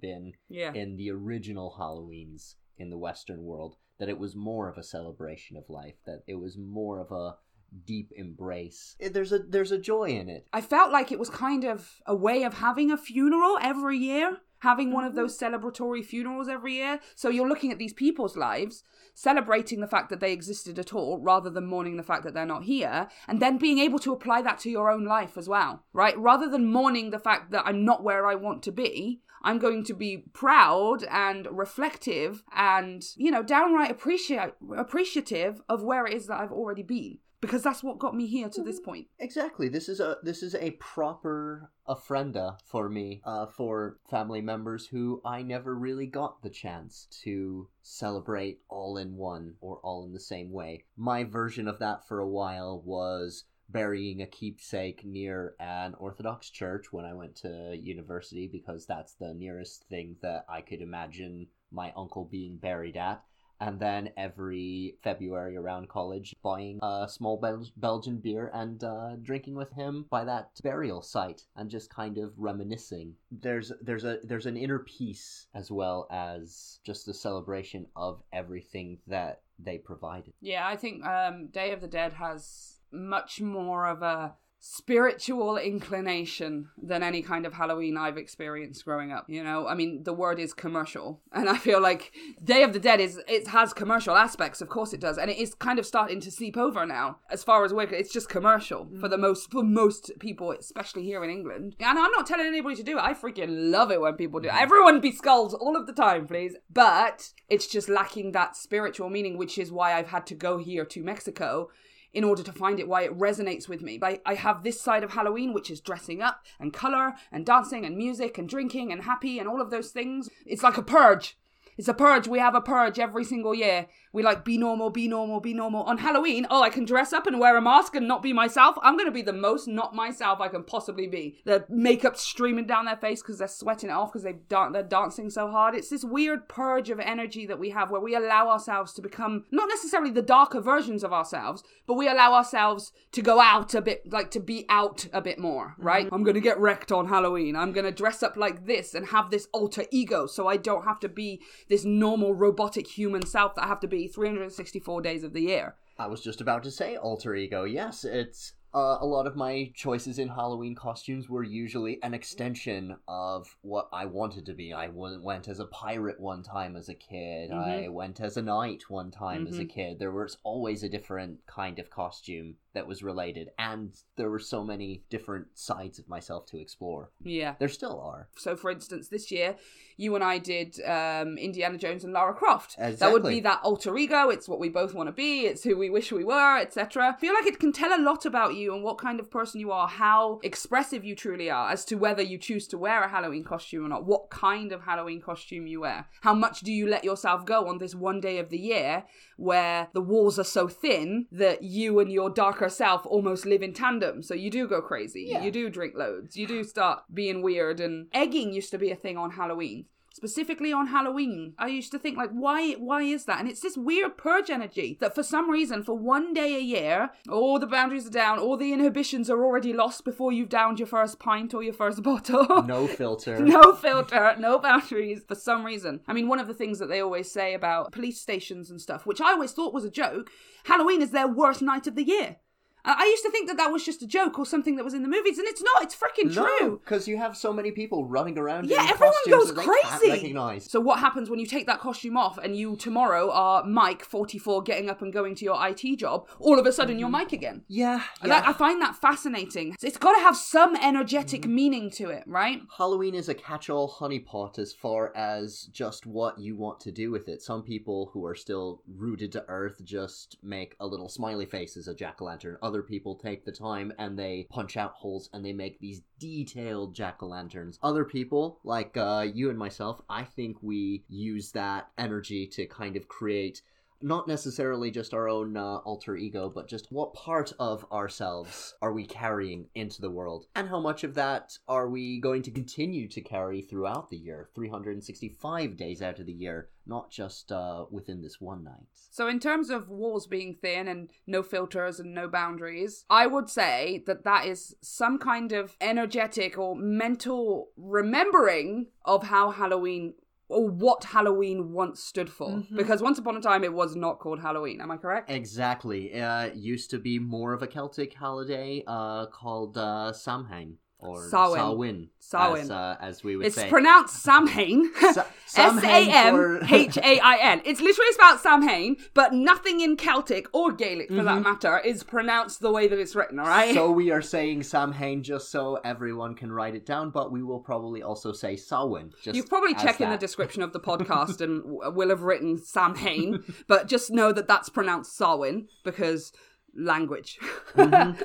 been 0.00 0.32
yeah. 0.48 0.72
in 0.72 0.96
the 0.96 1.10
original 1.10 1.76
Halloweens 1.78 2.54
in 2.78 2.90
the 2.90 2.98
Western 2.98 3.44
world. 3.44 3.76
That 3.98 4.08
it 4.08 4.18
was 4.18 4.34
more 4.34 4.68
of 4.68 4.78
a 4.78 4.82
celebration 4.82 5.56
of 5.56 5.68
life. 5.68 5.96
That 6.06 6.22
it 6.26 6.36
was 6.36 6.56
more 6.56 6.98
of 6.98 7.12
a 7.12 7.36
deep 7.84 8.12
embrace. 8.16 8.96
Eh, 9.00 9.08
There's 9.10 9.32
a 9.32 9.38
there's 9.38 9.72
a 9.72 9.78
joy 9.78 10.10
in 10.10 10.28
it. 10.28 10.46
I 10.52 10.60
felt 10.60 10.90
like 10.92 11.12
it 11.12 11.18
was 11.18 11.30
kind 11.30 11.64
of 11.64 11.88
a 12.06 12.14
way 12.14 12.42
of 12.42 12.54
having 12.54 12.90
a 12.90 12.96
funeral 12.96 13.58
every 13.60 13.98
year, 13.98 14.38
having 14.60 14.92
one 14.92 15.04
of 15.04 15.12
mm-hmm. 15.12 15.20
those 15.20 15.38
celebratory 15.38 16.04
funerals 16.04 16.48
every 16.48 16.74
year. 16.74 17.00
So 17.14 17.28
you're 17.28 17.48
looking 17.48 17.72
at 17.72 17.78
these 17.78 17.92
people's 17.92 18.36
lives, 18.36 18.82
celebrating 19.14 19.80
the 19.80 19.86
fact 19.86 20.08
that 20.10 20.20
they 20.20 20.32
existed 20.32 20.78
at 20.78 20.94
all, 20.94 21.18
rather 21.18 21.50
than 21.50 21.66
mourning 21.66 21.96
the 21.96 22.02
fact 22.02 22.24
that 22.24 22.34
they're 22.34 22.46
not 22.46 22.64
here, 22.64 23.08
and 23.28 23.40
then 23.40 23.58
being 23.58 23.78
able 23.78 23.98
to 24.00 24.12
apply 24.12 24.42
that 24.42 24.58
to 24.60 24.70
your 24.70 24.90
own 24.90 25.04
life 25.04 25.36
as 25.36 25.48
well, 25.48 25.84
right? 25.92 26.18
Rather 26.18 26.48
than 26.48 26.72
mourning 26.72 27.10
the 27.10 27.18
fact 27.18 27.50
that 27.50 27.66
I'm 27.66 27.84
not 27.84 28.02
where 28.02 28.26
I 28.26 28.34
want 28.34 28.62
to 28.64 28.72
be. 28.72 29.20
I'm 29.42 29.58
going 29.58 29.84
to 29.84 29.94
be 29.94 30.24
proud 30.34 31.02
and 31.04 31.48
reflective 31.50 32.42
and, 32.54 33.02
you 33.16 33.30
know, 33.30 33.42
downright 33.42 33.90
appreciate 33.90 34.52
appreciative 34.76 35.62
of 35.66 35.82
where 35.82 36.06
it 36.06 36.12
is 36.12 36.26
that 36.26 36.40
I've 36.40 36.52
already 36.52 36.82
been. 36.82 37.18
Because 37.40 37.62
that's 37.62 37.82
what 37.82 37.98
got 37.98 38.14
me 38.14 38.26
here 38.26 38.50
to 38.50 38.62
this 38.62 38.80
point. 38.80 39.06
Exactly. 39.18 39.68
This 39.68 39.88
is 39.88 39.98
a 39.98 40.18
this 40.22 40.42
is 40.42 40.54
a 40.54 40.72
proper 40.72 41.70
ofrenda 41.88 42.58
for 42.66 42.88
me, 42.88 43.22
uh, 43.24 43.46
for 43.46 43.96
family 44.10 44.42
members 44.42 44.86
who 44.86 45.22
I 45.24 45.42
never 45.42 45.74
really 45.74 46.06
got 46.06 46.42
the 46.42 46.50
chance 46.50 47.06
to 47.22 47.68
celebrate 47.82 48.60
all 48.68 48.98
in 48.98 49.16
one 49.16 49.54
or 49.60 49.78
all 49.78 50.04
in 50.04 50.12
the 50.12 50.20
same 50.20 50.52
way. 50.52 50.84
My 50.96 51.24
version 51.24 51.66
of 51.66 51.78
that 51.78 52.06
for 52.06 52.20
a 52.20 52.28
while 52.28 52.82
was 52.84 53.44
burying 53.72 54.20
a 54.20 54.26
keepsake 54.26 55.04
near 55.04 55.54
an 55.60 55.94
Orthodox 55.94 56.50
church 56.50 56.92
when 56.92 57.04
I 57.04 57.14
went 57.14 57.36
to 57.36 57.76
university 57.80 58.48
because 58.48 58.86
that's 58.86 59.14
the 59.14 59.34
nearest 59.34 59.84
thing 59.88 60.16
that 60.22 60.44
I 60.48 60.60
could 60.60 60.82
imagine 60.82 61.46
my 61.70 61.92
uncle 61.96 62.24
being 62.24 62.56
buried 62.56 62.96
at 62.96 63.22
and 63.60 63.78
then 63.78 64.10
every 64.16 64.96
February 65.02 65.56
around 65.56 65.88
college, 65.88 66.34
buying 66.42 66.78
a 66.82 67.06
small 67.08 67.36
Bel- 67.36 67.66
Belgian 67.76 68.18
beer 68.18 68.50
and 68.54 68.82
uh, 68.82 69.16
drinking 69.22 69.54
with 69.54 69.72
him 69.72 70.06
by 70.10 70.24
that 70.24 70.50
burial 70.62 71.02
site, 71.02 71.42
and 71.56 71.70
just 71.70 71.94
kind 71.94 72.18
of 72.18 72.32
reminiscing. 72.36 73.14
There's 73.30 73.72
there's 73.80 74.04
a 74.04 74.18
there's 74.24 74.46
an 74.46 74.56
inner 74.56 74.80
peace 74.80 75.46
as 75.54 75.70
well 75.70 76.06
as 76.10 76.80
just 76.84 77.08
a 77.08 77.14
celebration 77.14 77.86
of 77.96 78.22
everything 78.32 78.98
that 79.06 79.42
they 79.58 79.78
provided. 79.78 80.32
Yeah, 80.40 80.66
I 80.66 80.76
think 80.76 81.04
um, 81.04 81.48
Day 81.48 81.72
of 81.72 81.80
the 81.80 81.88
Dead 81.88 82.14
has 82.14 82.78
much 82.92 83.40
more 83.40 83.86
of 83.86 84.02
a 84.02 84.34
spiritual 84.62 85.56
inclination 85.56 86.68
than 86.80 87.02
any 87.02 87.22
kind 87.22 87.46
of 87.46 87.54
Halloween 87.54 87.96
I've 87.96 88.18
experienced 88.18 88.84
growing 88.84 89.10
up. 89.10 89.24
You 89.26 89.42
know, 89.42 89.66
I 89.66 89.74
mean, 89.74 90.02
the 90.02 90.12
word 90.12 90.38
is 90.38 90.52
commercial, 90.52 91.22
and 91.32 91.48
I 91.48 91.56
feel 91.56 91.80
like 91.80 92.12
Day 92.44 92.62
of 92.62 92.74
the 92.74 92.78
Dead 92.78 93.00
is 93.00 93.20
it 93.26 93.48
has 93.48 93.72
commercial 93.72 94.14
aspects. 94.14 94.60
Of 94.60 94.68
course, 94.68 94.92
it 94.92 95.00
does, 95.00 95.16
and 95.16 95.30
it 95.30 95.38
is 95.38 95.54
kind 95.54 95.78
of 95.78 95.86
starting 95.86 96.20
to 96.20 96.30
seep 96.30 96.58
over 96.58 96.84
now. 96.84 97.18
As 97.30 97.42
far 97.42 97.64
as 97.64 97.72
we're, 97.72 97.92
it's 97.92 98.12
just 98.12 98.28
commercial 98.28 98.86
mm. 98.86 99.00
for 99.00 99.08
the 99.08 99.18
most 99.18 99.50
for 99.50 99.64
most 99.64 100.12
people, 100.20 100.52
especially 100.52 101.04
here 101.04 101.24
in 101.24 101.30
England. 101.30 101.76
And 101.80 101.98
I'm 101.98 102.12
not 102.12 102.26
telling 102.26 102.46
anybody 102.46 102.76
to 102.76 102.82
do 102.82 102.98
it. 102.98 103.02
I 103.02 103.14
freaking 103.14 103.70
love 103.70 103.90
it 103.90 104.00
when 104.00 104.14
people 104.14 104.40
do. 104.40 104.48
it. 104.48 104.52
Mm. 104.52 104.60
Everyone 104.60 105.00
be 105.00 105.12
skulls 105.12 105.54
all 105.54 105.76
of 105.76 105.86
the 105.86 105.94
time, 105.94 106.26
please. 106.26 106.54
But 106.70 107.32
it's 107.48 107.66
just 107.66 107.88
lacking 107.88 108.32
that 108.32 108.56
spiritual 108.56 109.08
meaning, 109.08 109.38
which 109.38 109.56
is 109.56 109.72
why 109.72 109.94
I've 109.94 110.08
had 110.08 110.26
to 110.26 110.34
go 110.34 110.58
here 110.58 110.84
to 110.84 111.02
Mexico 111.02 111.70
in 112.12 112.24
order 112.24 112.42
to 112.42 112.52
find 112.52 112.80
it 112.80 112.88
why 112.88 113.02
it 113.02 113.18
resonates 113.18 113.68
with 113.68 113.82
me. 113.82 113.98
I, 114.02 114.20
I 114.26 114.34
have 114.34 114.62
this 114.62 114.80
side 114.80 115.04
of 115.04 115.12
Halloween, 115.12 115.52
which 115.52 115.70
is 115.70 115.80
dressing 115.80 116.20
up 116.22 116.44
and 116.58 116.72
color 116.72 117.14
and 117.30 117.46
dancing 117.46 117.84
and 117.84 117.96
music 117.96 118.38
and 118.38 118.48
drinking 118.48 118.92
and 118.92 119.02
happy 119.02 119.38
and 119.38 119.48
all 119.48 119.60
of 119.60 119.70
those 119.70 119.90
things. 119.90 120.28
It's 120.44 120.62
like 120.62 120.76
a 120.76 120.82
purge. 120.82 121.36
It's 121.80 121.88
a 121.88 121.94
purge. 121.94 122.28
We 122.28 122.40
have 122.40 122.54
a 122.54 122.60
purge 122.60 122.98
every 122.98 123.24
single 123.24 123.54
year. 123.54 123.86
We 124.12 124.22
like 124.22 124.44
be 124.44 124.58
normal, 124.58 124.90
be 124.90 125.08
normal, 125.08 125.40
be 125.40 125.54
normal. 125.54 125.84
On 125.84 125.96
Halloween, 125.96 126.46
oh, 126.50 126.62
I 126.62 126.68
can 126.68 126.84
dress 126.84 127.10
up 127.10 127.26
and 127.26 127.40
wear 127.40 127.56
a 127.56 127.62
mask 127.62 127.94
and 127.94 128.06
not 128.06 128.22
be 128.22 128.34
myself. 128.34 128.76
I'm 128.82 128.98
going 128.98 129.08
to 129.08 129.12
be 129.12 129.22
the 129.22 129.32
most 129.32 129.66
not 129.66 129.94
myself 129.94 130.42
I 130.42 130.48
can 130.48 130.62
possibly 130.62 131.06
be. 131.06 131.38
The 131.46 131.64
makeup 131.70 132.18
streaming 132.18 132.66
down 132.66 132.84
their 132.84 132.98
face 132.98 133.22
because 133.22 133.38
they're 133.38 133.48
sweating 133.48 133.88
it 133.88 133.94
off 133.94 134.12
because 134.12 134.24
they 134.24 134.34
dan- 134.50 134.72
they're 134.72 134.82
dancing 134.82 135.30
so 135.30 135.50
hard. 135.50 135.74
It's 135.74 135.88
this 135.88 136.04
weird 136.04 136.50
purge 136.50 136.90
of 136.90 137.00
energy 137.00 137.46
that 137.46 137.58
we 137.58 137.70
have 137.70 137.90
where 137.90 138.00
we 138.00 138.14
allow 138.14 138.50
ourselves 138.50 138.92
to 138.94 139.00
become 139.00 139.44
not 139.50 139.70
necessarily 139.70 140.10
the 140.10 140.20
darker 140.20 140.60
versions 140.60 141.02
of 141.02 141.14
ourselves, 141.14 141.62
but 141.86 141.94
we 141.94 142.08
allow 142.08 142.34
ourselves 142.34 142.92
to 143.12 143.22
go 143.22 143.40
out 143.40 143.74
a 143.74 143.80
bit, 143.80 144.02
like 144.12 144.30
to 144.32 144.40
be 144.40 144.66
out 144.68 145.06
a 145.14 145.22
bit 145.22 145.38
more, 145.38 145.76
right? 145.78 146.04
Mm-hmm. 146.04 146.14
I'm 146.14 146.24
going 146.24 146.34
to 146.34 146.42
get 146.42 146.58
wrecked 146.58 146.92
on 146.92 147.08
Halloween. 147.08 147.56
I'm 147.56 147.72
going 147.72 147.86
to 147.86 147.90
dress 147.90 148.22
up 148.22 148.36
like 148.36 148.66
this 148.66 148.92
and 148.92 149.06
have 149.06 149.30
this 149.30 149.48
alter 149.54 149.84
ego 149.90 150.26
so 150.26 150.46
I 150.46 150.58
don't 150.58 150.84
have 150.84 151.00
to 151.00 151.08
be 151.08 151.40
this 151.70 151.84
normal 151.84 152.34
robotic 152.34 152.86
human 152.86 153.24
self 153.24 153.54
that 153.54 153.64
I 153.64 153.68
have 153.68 153.80
to 153.80 153.88
be 153.88 154.08
364 154.08 155.00
days 155.00 155.22
of 155.22 155.32
the 155.32 155.40
year. 155.40 155.76
I 155.98 156.08
was 156.08 156.20
just 156.20 156.40
about 156.40 156.64
to 156.64 156.70
say 156.70 156.96
alter 156.96 157.34
ego. 157.34 157.64
Yes, 157.64 158.04
it's 158.04 158.54
uh, 158.74 158.98
a 159.00 159.06
lot 159.06 159.26
of 159.26 159.36
my 159.36 159.70
choices 159.74 160.18
in 160.18 160.28
Halloween 160.28 160.74
costumes 160.74 161.28
were 161.28 161.42
usually 161.42 162.02
an 162.02 162.14
extension 162.14 162.96
of 163.08 163.56
what 163.62 163.88
I 163.92 164.06
wanted 164.06 164.46
to 164.46 164.52
be. 164.52 164.72
I 164.72 164.88
went 164.88 165.48
as 165.48 165.60
a 165.60 165.66
pirate 165.66 166.20
one 166.20 166.42
time 166.42 166.76
as 166.76 166.88
a 166.88 166.94
kid. 166.94 167.50
I 167.52 167.88
went 167.88 168.20
as 168.20 168.36
a 168.36 168.42
knight 168.42 168.84
one 168.88 169.10
time 169.10 169.46
as 169.46 169.58
a 169.58 169.64
kid. 169.64 169.98
There 169.98 170.12
was 170.12 170.38
always 170.44 170.82
a 170.82 170.88
different 170.88 171.38
kind 171.46 171.78
of 171.78 171.90
costume 171.90 172.56
that 172.74 172.86
was 172.86 173.02
related, 173.02 173.50
and 173.58 173.94
there 174.16 174.30
were 174.30 174.38
so 174.38 174.62
many 174.62 175.02
different 175.10 175.46
sides 175.54 175.98
of 175.98 176.08
myself 176.08 176.46
to 176.46 176.60
explore. 176.60 177.10
Yeah. 177.22 177.54
There 177.58 177.68
still 177.68 178.00
are. 178.00 178.28
So, 178.36 178.56
for 178.56 178.70
instance, 178.70 179.08
this 179.08 179.30
year, 179.30 179.56
you 179.96 180.14
and 180.14 180.24
I 180.24 180.38
did 180.38 180.80
um, 180.84 181.36
Indiana 181.36 181.76
Jones 181.78 182.04
and 182.04 182.12
Lara 182.12 182.32
Croft. 182.34 182.76
That 182.78 183.12
would 183.12 183.24
be 183.24 183.40
that 183.40 183.60
alter 183.62 183.96
ego. 183.96 184.30
It's 184.30 184.48
what 184.48 184.60
we 184.60 184.68
both 184.68 184.94
want 184.94 185.08
to 185.08 185.12
be. 185.12 185.42
It's 185.42 185.62
who 185.62 185.76
we 185.76 185.90
wish 185.90 186.12
we 186.12 186.24
were, 186.24 186.58
etc. 186.58 187.08
I 187.08 187.20
feel 187.20 187.34
like 187.34 187.46
it 187.46 187.58
can 187.58 187.72
tell 187.72 187.98
a 187.98 188.00
lot 188.00 188.24
about 188.24 188.54
you 188.54 188.74
and 188.74 188.82
what 188.82 188.98
kind 188.98 189.20
of 189.20 189.30
person 189.30 189.60
you 189.60 189.72
are, 189.72 189.88
how 189.88 190.40
expressive 190.42 191.04
you 191.04 191.14
truly 191.14 191.50
are, 191.50 191.70
as 191.70 191.84
to 191.86 191.96
whether 191.96 192.22
you 192.22 192.38
choose 192.38 192.66
to 192.68 192.78
wear 192.78 193.02
a 193.02 193.08
Halloween 193.08 193.44
costume 193.44 193.84
or 193.84 193.88
not. 193.88 194.06
What 194.06 194.30
kind 194.30 194.72
of 194.72 194.82
Halloween 194.82 195.20
costume 195.20 195.66
you 195.66 195.80
wear? 195.80 196.06
How 196.22 196.34
much 196.34 196.60
do 196.60 196.72
you 196.72 196.86
let 196.86 197.04
yourself 197.04 197.44
go 197.44 197.68
on 197.68 197.78
this 197.78 197.94
one 197.94 198.20
day 198.20 198.38
of 198.38 198.48
the 198.48 198.58
year 198.58 199.04
where 199.36 199.88
the 199.92 200.00
walls 200.00 200.38
are 200.38 200.44
so 200.44 200.68
thin 200.68 201.26
that 201.32 201.62
you 201.62 201.98
and 201.98 202.12
your 202.12 202.30
darker 202.30 202.59
self 202.68 203.06
almost 203.06 203.46
live 203.46 203.62
in 203.62 203.72
tandem? 203.72 204.22
So 204.22 204.34
you 204.34 204.50
do 204.50 204.68
go 204.68 204.80
crazy. 204.80 205.26
Yeah. 205.28 205.42
You 205.42 205.50
do 205.50 205.70
drink 205.70 205.94
loads. 205.96 206.36
You 206.36 206.46
do 206.46 206.64
start 206.64 207.04
being 207.12 207.42
weird. 207.42 207.80
And 207.80 208.08
egging 208.12 208.52
used 208.52 208.70
to 208.72 208.78
be 208.78 208.90
a 208.90 208.96
thing 208.96 209.16
on 209.16 209.32
Halloween. 209.32 209.86
Specifically 210.12 210.72
on 210.72 210.88
Halloween, 210.88 211.54
I 211.56 211.68
used 211.68 211.92
to 211.92 211.98
think 211.98 212.16
like, 212.18 212.30
why? 212.30 212.72
Why 212.72 213.02
is 213.02 213.26
that? 213.26 213.38
And 213.38 213.48
it's 213.48 213.60
this 213.60 213.76
weird 213.76 214.18
purge 214.18 214.50
energy 214.50 214.98
that, 215.00 215.14
for 215.14 215.22
some 215.22 215.48
reason, 215.48 215.84
for 215.84 215.96
one 215.96 216.34
day 216.34 216.56
a 216.56 216.60
year, 216.60 217.10
all 217.28 217.60
the 217.60 217.66
boundaries 217.66 218.08
are 218.08 218.10
down, 218.10 218.40
all 218.40 218.56
the 218.56 218.72
inhibitions 218.72 219.30
are 219.30 219.44
already 219.44 219.72
lost 219.72 220.04
before 220.04 220.32
you've 220.32 220.48
downed 220.48 220.80
your 220.80 220.88
first 220.88 221.20
pint 221.20 221.54
or 221.54 221.62
your 221.62 221.72
first 221.72 222.02
bottle. 222.10 222.64
No 222.64 222.88
filter. 222.88 223.38
No 223.46 223.72
filter, 223.72 224.34
no 224.36 224.58
boundaries 224.58 225.22
for 225.28 225.36
some 225.36 225.64
reason. 225.64 226.00
I 226.08 226.12
mean, 226.12 226.26
one 226.26 226.40
of 226.40 226.48
the 226.48 226.54
things 226.54 226.80
that 226.80 226.88
they 226.88 227.00
always 227.00 227.30
say 227.30 227.54
about 227.54 227.92
police 227.92 228.20
stations 228.20 228.68
and 228.68 228.80
stuff, 228.80 229.06
which 229.06 229.20
I 229.20 229.30
always 229.30 229.52
thought 229.52 229.72
was 229.72 229.84
a 229.84 229.90
joke, 229.90 230.28
Halloween 230.64 231.02
is 231.02 231.12
their 231.12 231.28
worst 231.28 231.62
night 231.62 231.86
of 231.86 231.94
the 231.94 232.04
year. 232.04 232.36
I 232.84 233.04
used 233.04 233.22
to 233.24 233.30
think 233.30 233.48
that 233.48 233.56
that 233.56 233.70
was 233.70 233.84
just 233.84 234.02
a 234.02 234.06
joke 234.06 234.38
or 234.38 234.46
something 234.46 234.76
that 234.76 234.84
was 234.84 234.94
in 234.94 235.02
the 235.02 235.08
movies, 235.08 235.38
and 235.38 235.46
it's 235.46 235.62
not. 235.62 235.82
It's 235.82 235.94
freaking 235.94 236.32
true. 236.32 236.80
because 236.82 237.06
you 237.06 237.16
have 237.16 237.36
so 237.36 237.52
many 237.52 237.70
people 237.70 238.06
running 238.06 238.38
around. 238.38 238.68
Yeah, 238.68 238.82
in 238.82 238.90
everyone 238.90 239.14
costumes 239.24 239.36
goes 239.36 239.54
that 239.54 240.00
they 240.00 240.08
can't 240.18 240.36
crazy. 240.36 240.60
So 240.60 240.80
what 240.80 240.98
happens 240.98 241.28
when 241.28 241.38
you 241.38 241.46
take 241.46 241.66
that 241.66 241.80
costume 241.80 242.16
off 242.16 242.38
and 242.38 242.56
you 242.56 242.76
tomorrow 242.76 243.30
are 243.30 243.64
Mike, 243.64 244.04
44, 244.04 244.62
getting 244.62 244.88
up 244.88 245.02
and 245.02 245.12
going 245.12 245.34
to 245.36 245.44
your 245.44 245.58
IT 245.66 245.98
job? 245.98 246.26
All 246.38 246.58
of 246.58 246.66
a 246.66 246.72
sudden 246.72 246.98
you're 246.98 247.08
mm-hmm. 247.08 247.12
Mike 247.12 247.32
again. 247.32 247.62
Yeah, 247.68 248.02
yeah. 248.24 248.42
I, 248.44 248.50
I 248.50 248.52
find 248.52 248.80
that 248.82 248.96
fascinating. 248.96 249.76
It's 249.82 249.98
got 249.98 250.14
to 250.14 250.20
have 250.20 250.36
some 250.36 250.76
energetic 250.76 251.42
mm-hmm. 251.42 251.54
meaning 251.54 251.90
to 251.92 252.10
it, 252.10 252.24
right? 252.26 252.62
Halloween 252.76 253.14
is 253.14 253.28
a 253.28 253.34
catch-all 253.34 253.90
honeypot 253.90 254.58
as 254.58 254.72
far 254.72 255.14
as 255.16 255.68
just 255.72 256.06
what 256.06 256.38
you 256.38 256.56
want 256.56 256.80
to 256.80 256.92
do 256.92 257.10
with 257.10 257.28
it. 257.28 257.42
Some 257.42 257.62
people 257.62 258.10
who 258.12 258.24
are 258.24 258.34
still 258.34 258.82
rooted 258.88 259.32
to 259.32 259.44
earth 259.48 259.82
just 259.84 260.36
make 260.42 260.76
a 260.80 260.86
little 260.86 261.08
smiley 261.08 261.46
face 261.46 261.76
as 261.76 261.88
a 261.88 261.94
jack-o'-lantern. 261.94 262.56
Other 262.70 262.82
people 262.84 263.16
take 263.16 263.44
the 263.44 263.50
time 263.50 263.92
and 263.98 264.16
they 264.16 264.46
punch 264.48 264.76
out 264.76 264.92
holes 264.92 265.28
and 265.32 265.44
they 265.44 265.52
make 265.52 265.80
these 265.80 266.02
detailed 266.20 266.94
jack-o'-lanterns. 266.94 267.80
Other 267.82 268.04
people, 268.04 268.60
like 268.62 268.96
uh, 268.96 269.26
you 269.34 269.50
and 269.50 269.58
myself, 269.58 270.00
I 270.08 270.22
think 270.22 270.56
we 270.62 271.02
use 271.08 271.50
that 271.50 271.88
energy 271.98 272.46
to 272.46 272.66
kind 272.66 272.94
of 272.94 273.08
create 273.08 273.62
not 274.02 274.26
necessarily 274.26 274.90
just 274.90 275.14
our 275.14 275.28
own 275.28 275.56
uh, 275.56 275.76
alter 275.78 276.16
ego, 276.16 276.50
but 276.52 276.68
just 276.68 276.90
what 276.90 277.14
part 277.14 277.52
of 277.58 277.84
ourselves 277.92 278.74
are 278.80 278.92
we 278.92 279.06
carrying 279.06 279.66
into 279.74 280.00
the 280.00 280.10
world, 280.10 280.46
and 280.54 280.68
how 280.68 280.80
much 280.80 281.04
of 281.04 281.14
that 281.14 281.58
are 281.68 281.88
we 281.88 282.20
going 282.20 282.42
to 282.42 282.50
continue 282.50 283.08
to 283.08 283.20
carry 283.20 283.62
throughout 283.62 284.10
the 284.10 284.16
year, 284.16 284.48
365 284.54 285.76
days 285.76 286.02
out 286.02 286.18
of 286.18 286.26
the 286.26 286.32
year, 286.32 286.68
not 286.86 287.10
just 287.10 287.52
uh, 287.52 287.84
within 287.90 288.22
this 288.22 288.40
one 288.40 288.64
night. 288.64 288.86
So, 289.10 289.28
in 289.28 289.38
terms 289.38 289.70
of 289.70 289.88
walls 289.88 290.26
being 290.26 290.54
thin 290.54 290.88
and 290.88 291.10
no 291.26 291.42
filters 291.42 292.00
and 292.00 292.14
no 292.14 292.28
boundaries, 292.28 293.04
I 293.10 293.26
would 293.26 293.48
say 293.48 294.02
that 294.06 294.24
that 294.24 294.46
is 294.46 294.76
some 294.80 295.18
kind 295.18 295.52
of 295.52 295.76
energetic 295.80 296.58
or 296.58 296.74
mental 296.76 297.70
remembering 297.76 298.86
of 299.04 299.24
how 299.24 299.50
Halloween 299.50 300.14
or 300.50 300.68
what 300.68 301.04
Halloween 301.04 301.72
once 301.72 302.02
stood 302.02 302.28
for. 302.28 302.48
Mhm. 302.48 302.76
Because 302.76 303.00
once 303.02 303.18
upon 303.18 303.36
a 303.36 303.40
time 303.40 303.62
it 303.64 303.72
was 303.72 303.94
not 303.96 304.18
called 304.18 304.40
Halloween. 304.40 304.80
Am 304.80 304.90
I 304.90 304.96
correct? 304.96 305.30
Exactly. 305.30 306.20
Uh, 306.20 306.46
it 306.46 306.56
used 306.56 306.90
to 306.90 306.98
be 306.98 307.18
more 307.18 307.52
of 307.52 307.62
a 307.62 307.66
Celtic 307.66 308.14
holiday 308.14 308.82
uh, 308.86 309.26
called 309.26 309.78
uh, 309.78 310.12
Samhain 310.12 310.78
or 311.02 311.28
Samhain. 311.28 312.10
Samhain, 312.18 312.60
as, 312.62 312.70
uh, 312.70 312.96
as 313.00 313.24
we 313.24 313.36
would 313.36 313.46
It's 313.46 313.56
say. 313.56 313.62
It's 313.62 313.70
pronounced 313.70 314.22
Samhain. 314.22 314.90
Sa- 315.00 315.08
S 315.16 315.24
A 315.56 315.80
Samhain 315.80 316.10
M 316.10 316.60
H 316.70 316.96
A 316.98 317.18
I 317.18 317.36
N. 317.40 317.62
It's 317.64 317.80
literally 317.80 318.12
spelled 318.12 318.38
Samhain, 318.40 318.96
but 319.14 319.32
nothing 319.32 319.80
in 319.80 319.96
Celtic 319.96 320.46
or 320.54 320.70
Gaelic 320.72 321.08
for 321.08 321.22
that 321.24 321.38
Mhm. 321.40 321.42
matter 321.42 321.78
is 321.80 322.04
pronounced 322.04 322.60
the 322.60 322.70
way 322.70 322.86
that 322.86 322.98
it's 323.00 323.16
written, 323.16 323.40
alright? 323.40 323.74
So 323.74 323.90
we 323.90 324.10
are 324.12 324.22
saying 324.22 324.62
Samhain 324.62 325.22
just 325.24 325.50
so 325.50 325.80
everyone 325.84 326.34
can 326.36 326.52
write 326.52 326.76
it 326.76 326.86
down, 326.86 327.10
but 327.10 327.32
we 327.32 327.42
will 327.42 327.58
probably 327.60 328.02
also 328.02 328.32
say 328.32 328.54
Samhain. 328.56 329.12
You've 329.24 329.48
probably 329.48 329.74
as 329.74 329.82
checked 329.82 330.00
in 330.00 330.10
the 330.10 330.16
description 330.16 330.62
of 330.62 330.72
the 330.72 330.80
podcast 330.80 331.40
and 331.40 331.62
will 331.64 332.10
have 332.10 332.22
written 332.22 332.58
Samhain, 332.58 333.42
but 333.66 333.88
just 333.88 334.10
know 334.12 334.32
that 334.32 334.46
that's 334.46 334.68
pronounced 334.68 335.16
Samhain 335.16 335.66
because 335.84 336.32
language. 336.76 337.38
Mhm. 337.74 338.16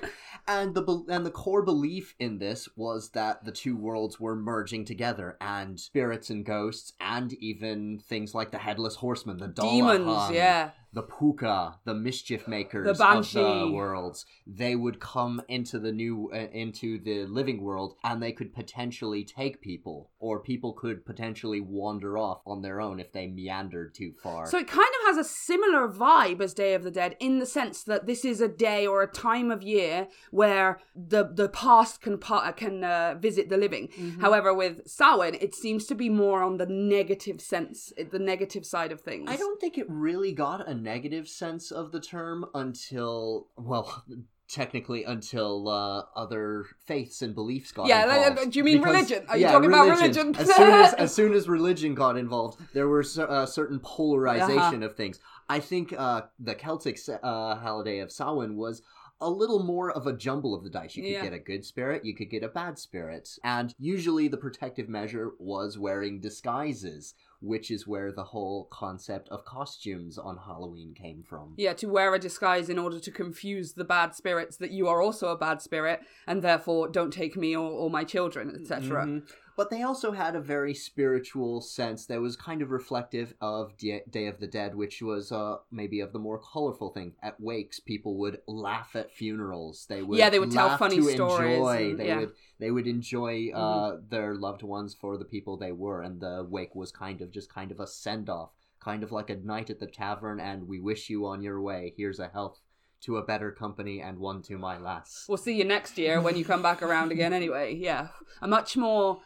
And 0.47 0.75
the 0.75 1.03
and 1.09 1.25
the 1.25 1.31
core 1.31 1.63
belief 1.63 2.13
in 2.19 2.37
this 2.37 2.69
was 2.75 3.09
that 3.11 3.45
the 3.45 3.51
two 3.51 3.75
worlds 3.75 4.19
were 4.19 4.35
merging 4.35 4.85
together, 4.85 5.37
and 5.41 5.79
spirits 5.79 6.29
and 6.29 6.45
ghosts, 6.45 6.93
and 6.99 7.33
even 7.33 7.99
things 7.99 8.35
like 8.35 8.51
the 8.51 8.59
headless 8.59 8.95
horseman, 8.95 9.37
the 9.37 9.47
Demons, 9.47 10.29
yeah. 10.31 10.71
The 10.95 11.03
Puka, 11.03 11.77
the 11.83 11.93
mischief 11.93 12.47
makers 12.47 12.97
The 12.97 13.05
of 13.05 13.31
the 13.33 13.71
worlds, 13.71 14.25
they 14.47 14.77
would 14.77 15.01
come 15.01 15.41
into 15.49 15.77
the 15.77 15.91
new 15.91 16.31
uh, 16.33 16.47
into 16.53 16.99
the 17.03 17.25
living 17.25 17.61
world, 17.61 17.95
and 18.05 18.23
they 18.23 18.31
could 18.31 18.53
potentially 18.53 19.25
take 19.25 19.61
people, 19.61 20.09
or 20.19 20.39
people 20.39 20.71
could 20.71 21.05
potentially 21.05 21.59
wander 21.59 22.17
off 22.17 22.41
on 22.47 22.61
their 22.61 22.79
own 22.79 23.01
if 23.01 23.11
they 23.11 23.27
meandered 23.27 23.93
too 23.93 24.13
far. 24.23 24.47
So 24.47 24.57
it 24.57 24.67
kind 24.67 24.87
of 25.01 25.15
has 25.15 25.25
a 25.25 25.29
similar 25.29 25.89
vibe 25.89 26.41
as 26.41 26.53
Day 26.53 26.73
of 26.73 26.83
the 26.83 26.91
Dead 26.91 27.17
in 27.19 27.39
the 27.39 27.45
sense 27.45 27.83
that 27.83 28.05
this 28.05 28.23
is 28.23 28.39
a 28.39 28.47
day 28.47 28.87
or 28.87 29.03
a 29.03 29.11
time 29.11 29.51
of 29.51 29.61
year 29.61 30.07
where 30.31 30.79
the 30.95 31.25
the 31.25 31.49
past 31.49 32.01
can 32.01 32.17
pa- 32.17 32.53
can 32.53 32.85
uh, 32.85 33.15
visit 33.19 33.49
the 33.49 33.57
living. 33.57 33.89
Mm-hmm. 33.89 34.21
However, 34.21 34.53
with 34.53 34.87
Samhain, 34.87 35.35
it 35.41 35.53
seems 35.53 35.85
to 35.87 35.95
be 35.95 36.07
more 36.07 36.41
on 36.41 36.55
the 36.55 36.65
negative 36.65 37.41
sense, 37.41 37.91
the 38.11 38.17
negative 38.17 38.65
side 38.65 38.93
of 38.93 39.01
things. 39.01 39.29
I 39.29 39.35
don't 39.35 39.59
think 39.59 39.77
it 39.77 39.87
really 39.89 40.31
got 40.31 40.65
a 40.65 40.84
negative 40.85 41.27
sense 41.27 41.71
of 41.71 41.91
the 41.91 41.99
term 41.99 42.45
until, 42.53 43.47
well, 43.57 44.03
technically 44.47 45.03
until 45.03 45.67
uh, 45.67 46.03
other 46.15 46.65
faiths 46.85 47.21
and 47.23 47.33
beliefs 47.33 47.71
got 47.71 47.87
Yeah, 47.87 48.05
like, 48.05 48.27
involved. 48.27 48.51
do 48.51 48.59
you 48.59 48.63
mean 48.63 48.77
Because- 48.77 48.93
religion? 48.95 49.25
Are 49.27 49.37
you 49.37 49.41
yeah, 49.45 49.51
talking 49.51 49.69
about 49.69 49.89
religion? 49.89 50.35
as 50.35 50.55
soon 50.55 50.71
as 50.71 50.93
as 51.05 51.13
soon 51.13 51.33
as 51.33 51.49
religion 51.49 51.95
got 51.95 52.15
involved, 52.15 52.59
there 52.73 52.87
was 52.87 53.17
a 53.17 53.27
uh, 53.29 53.45
certain 53.47 53.79
polarization 53.79 54.59
Uh-huh. 54.83 54.85
of 54.85 54.95
things. 54.95 55.19
I 55.49 55.59
think 55.59 55.93
uh, 55.97 56.21
the 56.39 56.55
Celtic 56.55 56.97
uh, 57.09 57.55
holiday 57.55 57.99
of 57.99 58.11
Samhain 58.11 58.55
was 58.55 58.81
a 59.21 59.29
little 59.29 59.63
more 59.63 59.89
of 59.91 60.05
a 60.07 60.13
jumble 60.13 60.53
of 60.53 60.63
the 60.63 60.69
dice. 60.69 60.95
You 60.95 61.03
could 61.03 61.11
Yeah. 61.11 61.23
get 61.23 61.33
a 61.33 61.39
good 61.39 61.63
spirit, 61.65 62.03
you 62.05 62.13
could 62.15 62.29
get 62.29 62.43
a 62.43 62.47
bad 62.49 62.77
spirit. 62.77 63.29
And 63.43 63.73
usually 63.79 64.27
the 64.27 64.37
protective 64.37 64.89
measure 64.89 65.31
was 65.39 65.77
wearing 65.79 66.19
disguises, 66.19 67.13
which 67.45 67.69
is 67.71 67.87
where 67.87 68.11
the 68.11 68.23
whole 68.23 68.65
concept 68.71 69.29
of 69.29 69.45
costumes 69.45 70.17
on 70.17 70.37
Halloween 70.37 70.93
came 70.93 71.23
from. 71.23 71.53
Yeah, 71.57 71.73
to 71.73 71.87
wear 71.87 72.13
a 72.13 72.19
disguise 72.19 72.69
in 72.69 72.79
order 72.79 72.99
to 72.99 73.11
confuse 73.11 73.73
the 73.73 73.83
bad 73.83 74.15
spirits 74.15 74.57
that 74.57 74.71
you 74.71 74.87
are 74.87 75.01
also 75.01 75.29
a 75.29 75.37
bad 75.37 75.61
spirit 75.61 76.01
and 76.27 76.41
therefore 76.41 76.87
don't 76.89 77.11
take 77.11 77.35
me 77.37 77.55
or, 77.55 77.69
or 77.69 77.89
my 77.89 78.03
children, 78.03 78.49
etc. 78.59 79.05
Mhm. 79.05 79.29
But 79.55 79.69
they 79.69 79.83
also 79.83 80.11
had 80.11 80.35
a 80.35 80.41
very 80.41 80.73
spiritual 80.73 81.61
sense 81.61 82.05
that 82.07 82.19
was 82.19 82.35
kind 82.35 82.61
of 82.61 82.71
reflective 82.71 83.33
of 83.39 83.77
Day 83.77 84.27
of 84.27 84.39
the 84.39 84.47
Dead, 84.47 84.75
which 84.75 85.01
was 85.01 85.31
uh, 85.31 85.57
maybe 85.71 86.01
of 86.01 86.11
the 86.11 86.19
more 86.19 86.39
colorful 86.39 86.89
thing. 86.89 87.13
At 87.23 87.39
wakes, 87.39 87.79
people 87.79 88.17
would 88.17 88.41
laugh 88.47 88.95
at 88.95 89.11
funerals. 89.13 89.85
They 89.87 90.01
would 90.01 90.17
Yeah, 90.17 90.29
they 90.29 90.39
would 90.39 90.51
tell 90.51 90.77
funny 90.77 91.01
stories 91.01 91.55
Enjoy. 91.57 91.89
and- 91.91 91.99
they 91.99 92.07
yeah. 92.07 92.19
would 92.19 92.31
they 92.57 92.71
would 92.71 92.87
enjoy 92.87 93.51
uh, 93.53 93.97
their 94.09 94.33
loved 94.35 94.63
ones 94.63 94.93
for 94.93 95.17
the 95.17 95.25
people 95.25 95.57
they 95.57 95.71
were, 95.73 96.01
and 96.01 96.21
the 96.21 96.45
wake 96.49 96.73
was 96.75 96.91
kind 96.91 97.21
of 97.21 97.31
just 97.31 97.53
kind 97.53 97.71
of 97.71 97.79
a 97.79 97.87
send 97.87 98.29
off, 98.29 98.51
kind 98.79 99.03
of 99.03 99.11
like 99.11 99.29
a 99.29 99.35
night 99.35 99.69
at 99.69 99.79
the 99.79 99.87
tavern. 99.87 100.39
And 100.39 100.67
we 100.67 100.79
wish 100.79 101.09
you 101.09 101.25
on 101.25 101.41
your 101.41 101.61
way. 101.61 101.93
Here's 101.97 102.19
a 102.19 102.29
health 102.29 102.59
to 103.01 103.17
a 103.17 103.23
better 103.23 103.51
company 103.51 104.01
and 104.01 104.17
one 104.19 104.41
to 104.43 104.57
my 104.57 104.77
lass. 104.77 105.25
We'll 105.27 105.37
see 105.37 105.55
you 105.57 105.63
next 105.65 105.97
year 105.97 106.21
when 106.21 106.35
you 106.37 106.45
come 106.45 106.61
back 106.61 106.81
around 106.81 107.11
again 107.11 107.33
anyway. 107.41 107.75
Yeah. 107.75 108.07
A 108.41 108.47
much 108.47 108.75
more 108.77 109.19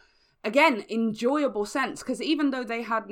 again 0.44 0.84
enjoyable 0.88 1.66
sense 1.66 2.02
because 2.02 2.22
even 2.22 2.50
though 2.50 2.64
they 2.64 2.82
had 2.82 3.04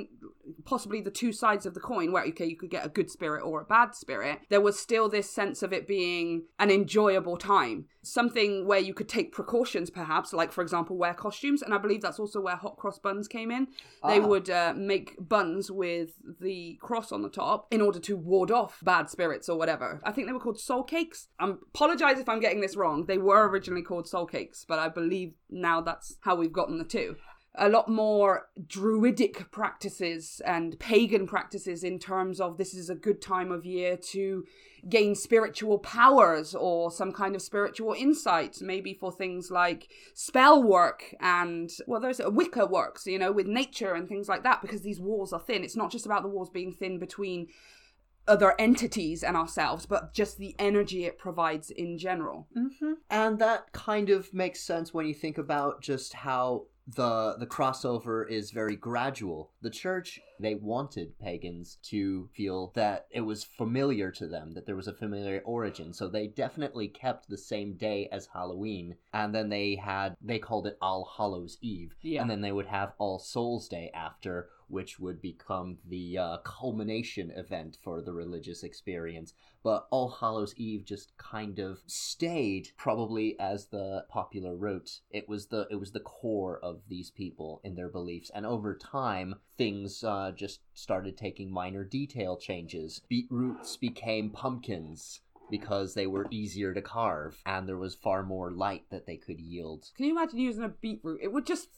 possibly 0.65 1.01
the 1.01 1.11
two 1.11 1.31
sides 1.31 1.65
of 1.65 1.73
the 1.73 1.79
coin 1.79 2.11
where 2.11 2.23
okay 2.25 2.45
you 2.45 2.55
could 2.57 2.69
get 2.69 2.85
a 2.85 2.89
good 2.89 3.09
spirit 3.09 3.41
or 3.43 3.61
a 3.61 3.65
bad 3.65 3.95
spirit 3.95 4.39
there 4.49 4.61
was 4.61 4.79
still 4.79 5.09
this 5.09 5.29
sense 5.29 5.61
of 5.63 5.73
it 5.73 5.87
being 5.87 6.43
an 6.59 6.69
enjoyable 6.71 7.37
time. 7.37 7.85
Something 8.01 8.65
where 8.65 8.79
you 8.79 8.93
could 8.93 9.09
take 9.09 9.31
precautions 9.33 9.89
perhaps 9.89 10.33
like 10.33 10.51
for 10.51 10.61
example 10.61 10.97
wear 10.97 11.13
costumes 11.13 11.61
and 11.61 11.73
i 11.73 11.77
believe 11.77 12.01
that's 12.01 12.19
also 12.19 12.39
where 12.39 12.55
hot 12.55 12.77
cross 12.77 12.97
buns 12.97 13.27
came 13.27 13.51
in. 13.51 13.67
They 14.07 14.19
Ah. 14.19 14.25
would 14.27 14.49
uh, 14.49 14.73
make 14.75 15.15
buns 15.19 15.69
with 15.69 16.11
the 16.39 16.77
cross 16.81 17.11
on 17.11 17.21
the 17.21 17.29
top 17.29 17.67
in 17.71 17.81
order 17.81 17.99
to 17.99 18.15
ward 18.15 18.51
off 18.51 18.79
bad 18.83 19.09
spirits 19.09 19.49
or 19.49 19.57
whatever. 19.57 19.99
I 20.03 20.11
think 20.11 20.27
they 20.27 20.33
were 20.33 20.39
called 20.39 20.59
soul 20.59 20.83
cakes. 20.83 21.27
I 21.39 21.49
apologize 21.73 22.19
if 22.19 22.29
i'm 22.29 22.39
getting 22.39 22.61
this 22.61 22.75
wrong. 22.75 23.05
They 23.05 23.17
were 23.17 23.47
originally 23.49 23.83
called 23.83 24.07
soul 24.07 24.25
cakes 24.25 24.65
but 24.67 24.79
i 24.79 24.87
believe 24.89 25.33
now 25.49 25.81
that's 25.81 26.17
how 26.21 26.35
we've 26.35 26.53
gotten 26.53 26.77
the 26.77 26.83
two 26.83 27.15
a 27.55 27.67
lot 27.67 27.89
more 27.89 28.47
druidic 28.67 29.49
practices 29.51 30.41
and 30.45 30.79
pagan 30.79 31.27
practices 31.27 31.83
in 31.83 31.99
terms 31.99 32.39
of 32.39 32.57
this 32.57 32.73
is 32.73 32.89
a 32.89 32.95
good 32.95 33.21
time 33.21 33.51
of 33.51 33.65
year 33.65 33.97
to 33.97 34.45
gain 34.87 35.13
spiritual 35.15 35.77
powers 35.79 36.55
or 36.55 36.91
some 36.91 37.11
kind 37.11 37.35
of 37.35 37.41
spiritual 37.41 37.93
insight, 37.93 38.61
maybe 38.61 38.93
for 38.93 39.11
things 39.11 39.51
like 39.51 39.89
spell 40.13 40.63
work 40.63 41.15
and, 41.19 41.71
well, 41.87 41.99
there's 41.99 42.21
Wicca 42.23 42.65
works, 42.67 43.05
you 43.05 43.19
know, 43.19 43.31
with 43.31 43.47
nature 43.47 43.93
and 43.93 44.07
things 44.07 44.29
like 44.29 44.43
that, 44.43 44.61
because 44.61 44.81
these 44.81 44.99
walls 44.99 45.33
are 45.33 45.39
thin. 45.39 45.63
It's 45.63 45.75
not 45.75 45.91
just 45.91 46.05
about 46.05 46.21
the 46.21 46.29
walls 46.29 46.49
being 46.49 46.71
thin 46.71 46.99
between 46.99 47.47
other 48.27 48.53
entities 48.59 49.23
and 49.23 49.35
ourselves, 49.35 49.87
but 49.87 50.13
just 50.13 50.37
the 50.37 50.55
energy 50.59 51.05
it 51.05 51.17
provides 51.17 51.71
in 51.71 51.97
general. 51.97 52.47
Mm-hmm. 52.55 52.93
And 53.09 53.39
that 53.39 53.71
kind 53.73 54.11
of 54.11 54.33
makes 54.33 54.61
sense 54.61 54.93
when 54.93 55.07
you 55.07 55.15
think 55.15 55.39
about 55.39 55.81
just 55.81 56.13
how 56.13 56.67
the 56.95 57.35
the 57.37 57.45
crossover 57.45 58.27
is 58.29 58.51
very 58.51 58.75
gradual. 58.75 59.51
The 59.61 59.69
church 59.69 60.19
they 60.39 60.55
wanted 60.55 61.19
pagans 61.19 61.77
to 61.83 62.29
feel 62.35 62.71
that 62.75 63.07
it 63.11 63.21
was 63.21 63.43
familiar 63.43 64.09
to 64.11 64.27
them, 64.27 64.53
that 64.53 64.65
there 64.65 64.75
was 64.75 64.87
a 64.87 64.93
familiar 64.93 65.41
origin. 65.45 65.93
So 65.93 66.07
they 66.07 66.27
definitely 66.27 66.87
kept 66.87 67.27
the 67.27 67.37
same 67.37 67.73
day 67.73 68.07
as 68.11 68.29
Halloween, 68.33 68.95
and 69.13 69.35
then 69.35 69.49
they 69.49 69.75
had 69.75 70.15
they 70.21 70.39
called 70.39 70.67
it 70.67 70.77
All 70.81 71.11
Hallows 71.17 71.57
Eve, 71.61 71.95
Yeah. 72.01 72.21
and 72.21 72.29
then 72.31 72.41
they 72.41 72.51
would 72.53 72.67
have 72.67 72.93
All 72.97 73.19
Souls 73.19 73.67
Day 73.67 73.91
after, 73.93 74.49
which 74.69 74.99
would 74.99 75.21
become 75.21 75.77
the 75.87 76.17
uh, 76.17 76.37
culmination 76.37 77.31
event 77.31 77.77
for 77.83 78.01
the 78.01 78.13
religious 78.13 78.63
experience. 78.63 79.33
But 79.63 79.87
All 79.91 80.09
Hallows 80.09 80.53
Eve 80.55 80.85
just 80.85 81.17
kind 81.17 81.59
of 81.59 81.79
stayed 81.87 82.69
probably 82.77 83.37
as 83.39 83.67
the 83.67 84.05
popular 84.09 84.55
route. 84.55 85.01
It 85.11 85.27
was 85.27 85.47
the 85.47 85.67
it 85.69 85.75
was 85.75 85.91
the 85.91 85.99
core 85.99 86.59
of 86.63 86.81
these 86.87 87.11
people 87.11 87.61
in 87.63 87.75
their 87.75 87.89
beliefs, 87.89 88.31
and 88.33 88.45
over 88.45 88.75
time 88.75 89.35
things 89.57 90.03
uh, 90.03 90.31
just 90.35 90.61
started 90.73 91.17
taking 91.17 91.51
minor 91.51 91.83
detail 91.83 92.37
changes. 92.37 93.01
Beetroots 93.09 93.77
became 93.77 94.29
pumpkins. 94.29 95.21
Because 95.51 95.95
they 95.95 96.05
were 96.05 96.27
easier 96.29 96.75
to 96.75 96.81
carve, 96.83 97.41
and 97.43 97.67
there 97.67 97.75
was 97.75 97.95
far 97.95 98.21
more 98.21 98.51
light 98.51 98.83
that 98.91 99.07
they 99.07 99.17
could 99.17 99.39
yield. 99.39 99.89
Can 99.97 100.05
you 100.05 100.11
imagine 100.11 100.37
using 100.37 100.63
a 100.63 100.69
beetroot? 100.69 101.21
It 101.23 101.33
would 101.33 101.47
just 101.47 101.69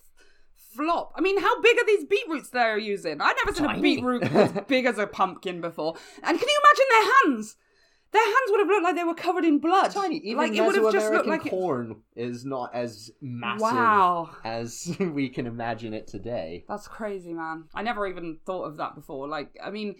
flop. 0.76 1.14
I 1.16 1.22
mean, 1.22 1.40
how 1.40 1.62
big 1.62 1.78
are 1.78 1.86
these 1.86 2.06
beetroots 2.06 2.50
they're 2.50 2.78
using? 2.78 3.22
I've 3.22 3.36
never 3.46 3.56
seen 3.56 3.68
Tiny. 3.68 3.80
a 3.80 3.82
beetroot 3.82 4.24
as 4.24 4.52
big 4.68 4.86
as 4.86 4.98
a 4.98 5.08
pumpkin 5.08 5.62
before. 5.62 5.96
And 6.24 6.40
can 6.40 6.48
you 6.48 6.62
imagine 6.64 6.86
their 6.90 7.14
hands? 7.36 7.56
Their 8.12 8.26
hands 8.26 8.50
would 8.50 8.60
have 8.60 8.68
looked 8.68 8.84
like 8.84 8.96
they 8.96 9.04
were 9.06 9.14
covered 9.16 9.46
in 9.46 9.60
blood. 9.60 9.92
Tiny, 9.92 10.18
even 10.18 10.38
like 10.38 10.54
it 10.54 10.62
would 10.62 10.76
have 10.76 10.92
just 10.92 11.14
looked 11.14 11.28
like 11.28 11.50
corn 11.50 12.02
is 12.16 12.44
not 12.44 12.76
as 12.76 13.10
massive 13.22 13.62
Wow. 13.62 14.30
as 14.44 14.94
we 15.00 15.30
can 15.30 15.48
imagine 15.48 15.94
it 15.94 16.08
today. 16.08 16.66
That's 16.68 16.90
crazy, 16.90 17.34
man. 17.34 17.66
I 17.74 17.84
never 17.84 18.06
even 18.08 18.40
thought 18.46 18.64
of 18.66 18.76
that 18.78 18.96
before. 18.96 19.30
Like, 19.30 19.58
I 19.64 19.72
mean, 19.72 19.96